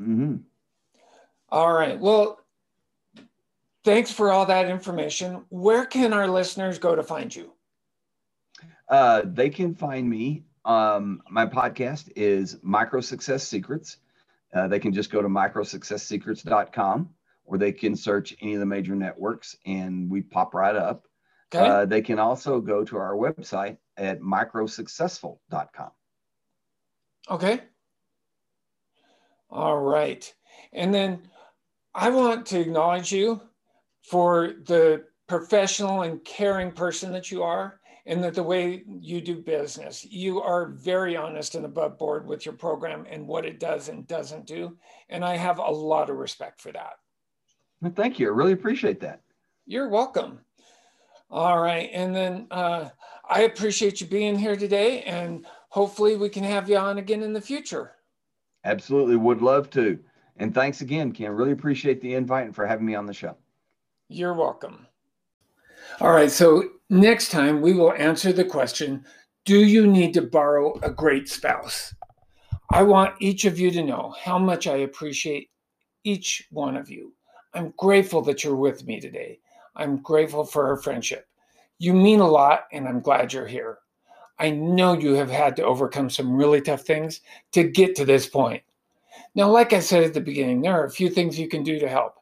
Mm-hmm. 0.00 0.36
All 1.50 1.72
right. 1.72 1.98
Well, 1.98 2.40
thanks 3.84 4.10
for 4.10 4.32
all 4.32 4.46
that 4.46 4.68
information. 4.68 5.44
Where 5.50 5.86
can 5.86 6.12
our 6.12 6.26
listeners 6.28 6.78
go 6.78 6.94
to 6.94 7.02
find 7.02 7.34
you? 7.34 7.52
Uh, 8.88 9.22
they 9.24 9.50
can 9.50 9.74
find 9.74 10.08
me 10.08 10.44
Um, 10.64 11.20
my 11.28 11.44
podcast 11.44 12.10
is 12.16 12.56
Micro 12.62 13.02
Success 13.02 13.46
Secrets. 13.46 13.98
Uh, 14.54 14.66
they 14.66 14.78
can 14.78 14.94
just 14.94 15.10
go 15.10 15.20
to 15.20 15.28
microsuccesssecrets.com 15.28 17.10
or 17.44 17.58
they 17.58 17.72
can 17.72 17.94
search 17.94 18.34
any 18.40 18.54
of 18.54 18.60
the 18.60 18.66
major 18.66 18.94
networks 18.94 19.56
and 19.66 20.10
we 20.10 20.22
pop 20.22 20.54
right 20.54 20.74
up. 20.74 21.06
Okay. 21.54 21.66
Uh, 21.66 21.84
they 21.84 22.00
can 22.00 22.18
also 22.18 22.60
go 22.60 22.82
to 22.82 22.96
our 22.96 23.14
website 23.14 23.76
at 23.98 24.20
microsuccessful.com. 24.20 25.90
Okay. 27.30 27.60
All 29.50 29.78
right. 29.78 30.32
And 30.72 30.94
then 30.94 31.28
I 31.94 32.08
want 32.08 32.46
to 32.46 32.60
acknowledge 32.60 33.12
you 33.12 33.42
for 34.04 34.54
the 34.66 35.04
professional 35.26 36.02
and 36.02 36.22
caring 36.24 36.70
person 36.70 37.10
that 37.12 37.30
you 37.30 37.42
are 37.42 37.80
and 38.06 38.22
that 38.22 38.34
the 38.34 38.42
way 38.42 38.82
you 38.86 39.20
do 39.22 39.36
business. 39.36 40.04
You 40.04 40.42
are 40.42 40.66
very 40.66 41.16
honest 41.16 41.54
and 41.54 41.64
above 41.64 41.98
board 41.98 42.26
with 42.26 42.44
your 42.44 42.54
program 42.54 43.06
and 43.08 43.26
what 43.26 43.46
it 43.46 43.58
does 43.58 43.88
and 43.88 44.06
doesn't 44.06 44.46
do. 44.46 44.76
And 45.08 45.24
I 45.24 45.36
have 45.36 45.58
a 45.58 45.70
lot 45.70 46.10
of 46.10 46.16
respect 46.16 46.60
for 46.60 46.70
that. 46.72 46.94
Well, 47.80 47.92
thank 47.96 48.18
you. 48.18 48.26
I 48.26 48.30
really 48.30 48.52
appreciate 48.52 49.00
that. 49.00 49.22
You're 49.66 49.88
welcome. 49.88 50.40
All 51.30 51.60
right. 51.60 51.88
And 51.94 52.14
then 52.14 52.46
uh, 52.50 52.90
I 53.28 53.42
appreciate 53.42 54.02
you 54.02 54.06
being 54.06 54.38
here 54.38 54.56
today, 54.56 55.02
and 55.02 55.46
hopefully 55.70 56.16
we 56.16 56.28
can 56.28 56.44
have 56.44 56.68
you 56.68 56.76
on 56.76 56.98
again 56.98 57.22
in 57.22 57.32
the 57.32 57.40
future. 57.40 57.92
Absolutely. 58.64 59.16
Would 59.16 59.40
love 59.40 59.70
to. 59.70 59.98
And 60.36 60.54
thanks 60.54 60.82
again, 60.82 61.12
Ken. 61.12 61.30
Really 61.30 61.52
appreciate 61.52 62.02
the 62.02 62.14
invite 62.14 62.46
and 62.46 62.54
for 62.54 62.66
having 62.66 62.84
me 62.84 62.94
on 62.94 63.06
the 63.06 63.14
show. 63.14 63.36
You're 64.08 64.34
welcome. 64.34 64.86
All 66.00 66.12
right. 66.12 66.30
So 66.30 66.64
next 66.90 67.30
time 67.30 67.60
we 67.60 67.72
will 67.72 67.92
answer 67.94 68.32
the 68.32 68.44
question 68.44 69.04
Do 69.44 69.64
you 69.64 69.86
need 69.86 70.14
to 70.14 70.22
borrow 70.22 70.78
a 70.82 70.90
great 70.90 71.28
spouse? 71.28 71.94
I 72.70 72.82
want 72.82 73.14
each 73.20 73.44
of 73.44 73.58
you 73.58 73.70
to 73.70 73.82
know 73.82 74.14
how 74.20 74.38
much 74.38 74.66
I 74.66 74.78
appreciate 74.78 75.50
each 76.02 76.46
one 76.50 76.76
of 76.76 76.90
you. 76.90 77.12
I'm 77.54 77.72
grateful 77.76 78.20
that 78.22 78.42
you're 78.42 78.56
with 78.56 78.86
me 78.86 79.00
today. 79.00 79.38
I'm 79.76 80.02
grateful 80.02 80.44
for 80.44 80.66
our 80.66 80.76
friendship. 80.76 81.26
You 81.78 81.94
mean 81.94 82.20
a 82.20 82.28
lot, 82.28 82.64
and 82.72 82.88
I'm 82.88 83.00
glad 83.00 83.32
you're 83.32 83.46
here. 83.46 83.78
I 84.38 84.50
know 84.50 84.94
you 84.94 85.12
have 85.14 85.30
had 85.30 85.56
to 85.56 85.64
overcome 85.64 86.10
some 86.10 86.34
really 86.34 86.60
tough 86.60 86.82
things 86.82 87.20
to 87.52 87.64
get 87.64 87.94
to 87.96 88.04
this 88.04 88.26
point. 88.26 88.62
Now, 89.34 89.50
like 89.50 89.72
I 89.72 89.80
said 89.80 90.02
at 90.02 90.14
the 90.14 90.20
beginning, 90.20 90.60
there 90.60 90.72
are 90.72 90.84
a 90.84 90.90
few 90.90 91.08
things 91.08 91.38
you 91.38 91.48
can 91.48 91.62
do 91.62 91.78
to 91.78 91.88
help. 91.88 92.14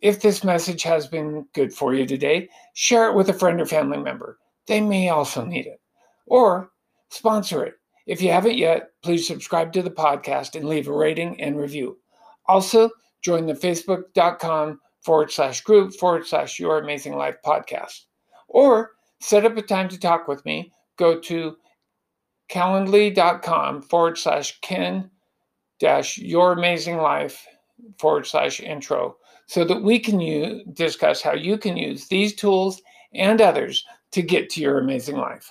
If 0.00 0.20
this 0.20 0.44
message 0.44 0.82
has 0.84 1.06
been 1.06 1.46
good 1.54 1.72
for 1.72 1.94
you 1.94 2.06
today, 2.06 2.48
share 2.74 3.08
it 3.08 3.14
with 3.14 3.28
a 3.28 3.34
friend 3.34 3.60
or 3.60 3.66
family 3.66 3.98
member. 3.98 4.38
They 4.66 4.80
may 4.80 5.08
also 5.08 5.44
need 5.44 5.66
it. 5.66 5.80
Or 6.26 6.70
sponsor 7.10 7.64
it. 7.64 7.74
If 8.06 8.22
you 8.22 8.30
haven't 8.30 8.56
yet, 8.56 8.90
please 9.02 9.26
subscribe 9.26 9.72
to 9.72 9.82
the 9.82 9.90
podcast 9.90 10.54
and 10.54 10.68
leave 10.68 10.88
a 10.88 10.92
rating 10.92 11.40
and 11.40 11.58
review. 11.58 11.98
Also, 12.46 12.90
join 13.22 13.46
the 13.46 13.54
facebook.com 13.54 14.80
forward 15.02 15.30
slash 15.30 15.62
group 15.62 15.94
forward 15.94 16.26
slash 16.26 16.58
your 16.58 16.78
amazing 16.78 17.16
life 17.16 17.36
podcast. 17.44 18.04
Or 18.48 18.92
set 19.20 19.44
up 19.44 19.56
a 19.56 19.62
time 19.62 19.88
to 19.88 19.98
talk 19.98 20.28
with 20.28 20.44
me. 20.44 20.72
Go 20.96 21.18
to 21.20 21.56
calendly.com 22.50 23.82
forward 23.82 24.18
slash 24.18 24.58
ken 24.60 25.10
dash 25.78 26.18
your 26.18 26.52
amazing 26.52 26.96
life 26.96 27.46
forward 27.98 28.26
slash 28.26 28.60
intro 28.60 29.16
so 29.48 29.64
that 29.64 29.82
we 29.82 29.98
can 29.98 30.62
discuss 30.74 31.22
how 31.22 31.32
you 31.32 31.58
can 31.58 31.76
use 31.76 32.06
these 32.06 32.34
tools 32.34 32.80
and 33.14 33.40
others 33.40 33.84
to 34.12 34.22
get 34.22 34.50
to 34.50 34.60
your 34.60 34.78
amazing 34.78 35.16
life. 35.16 35.50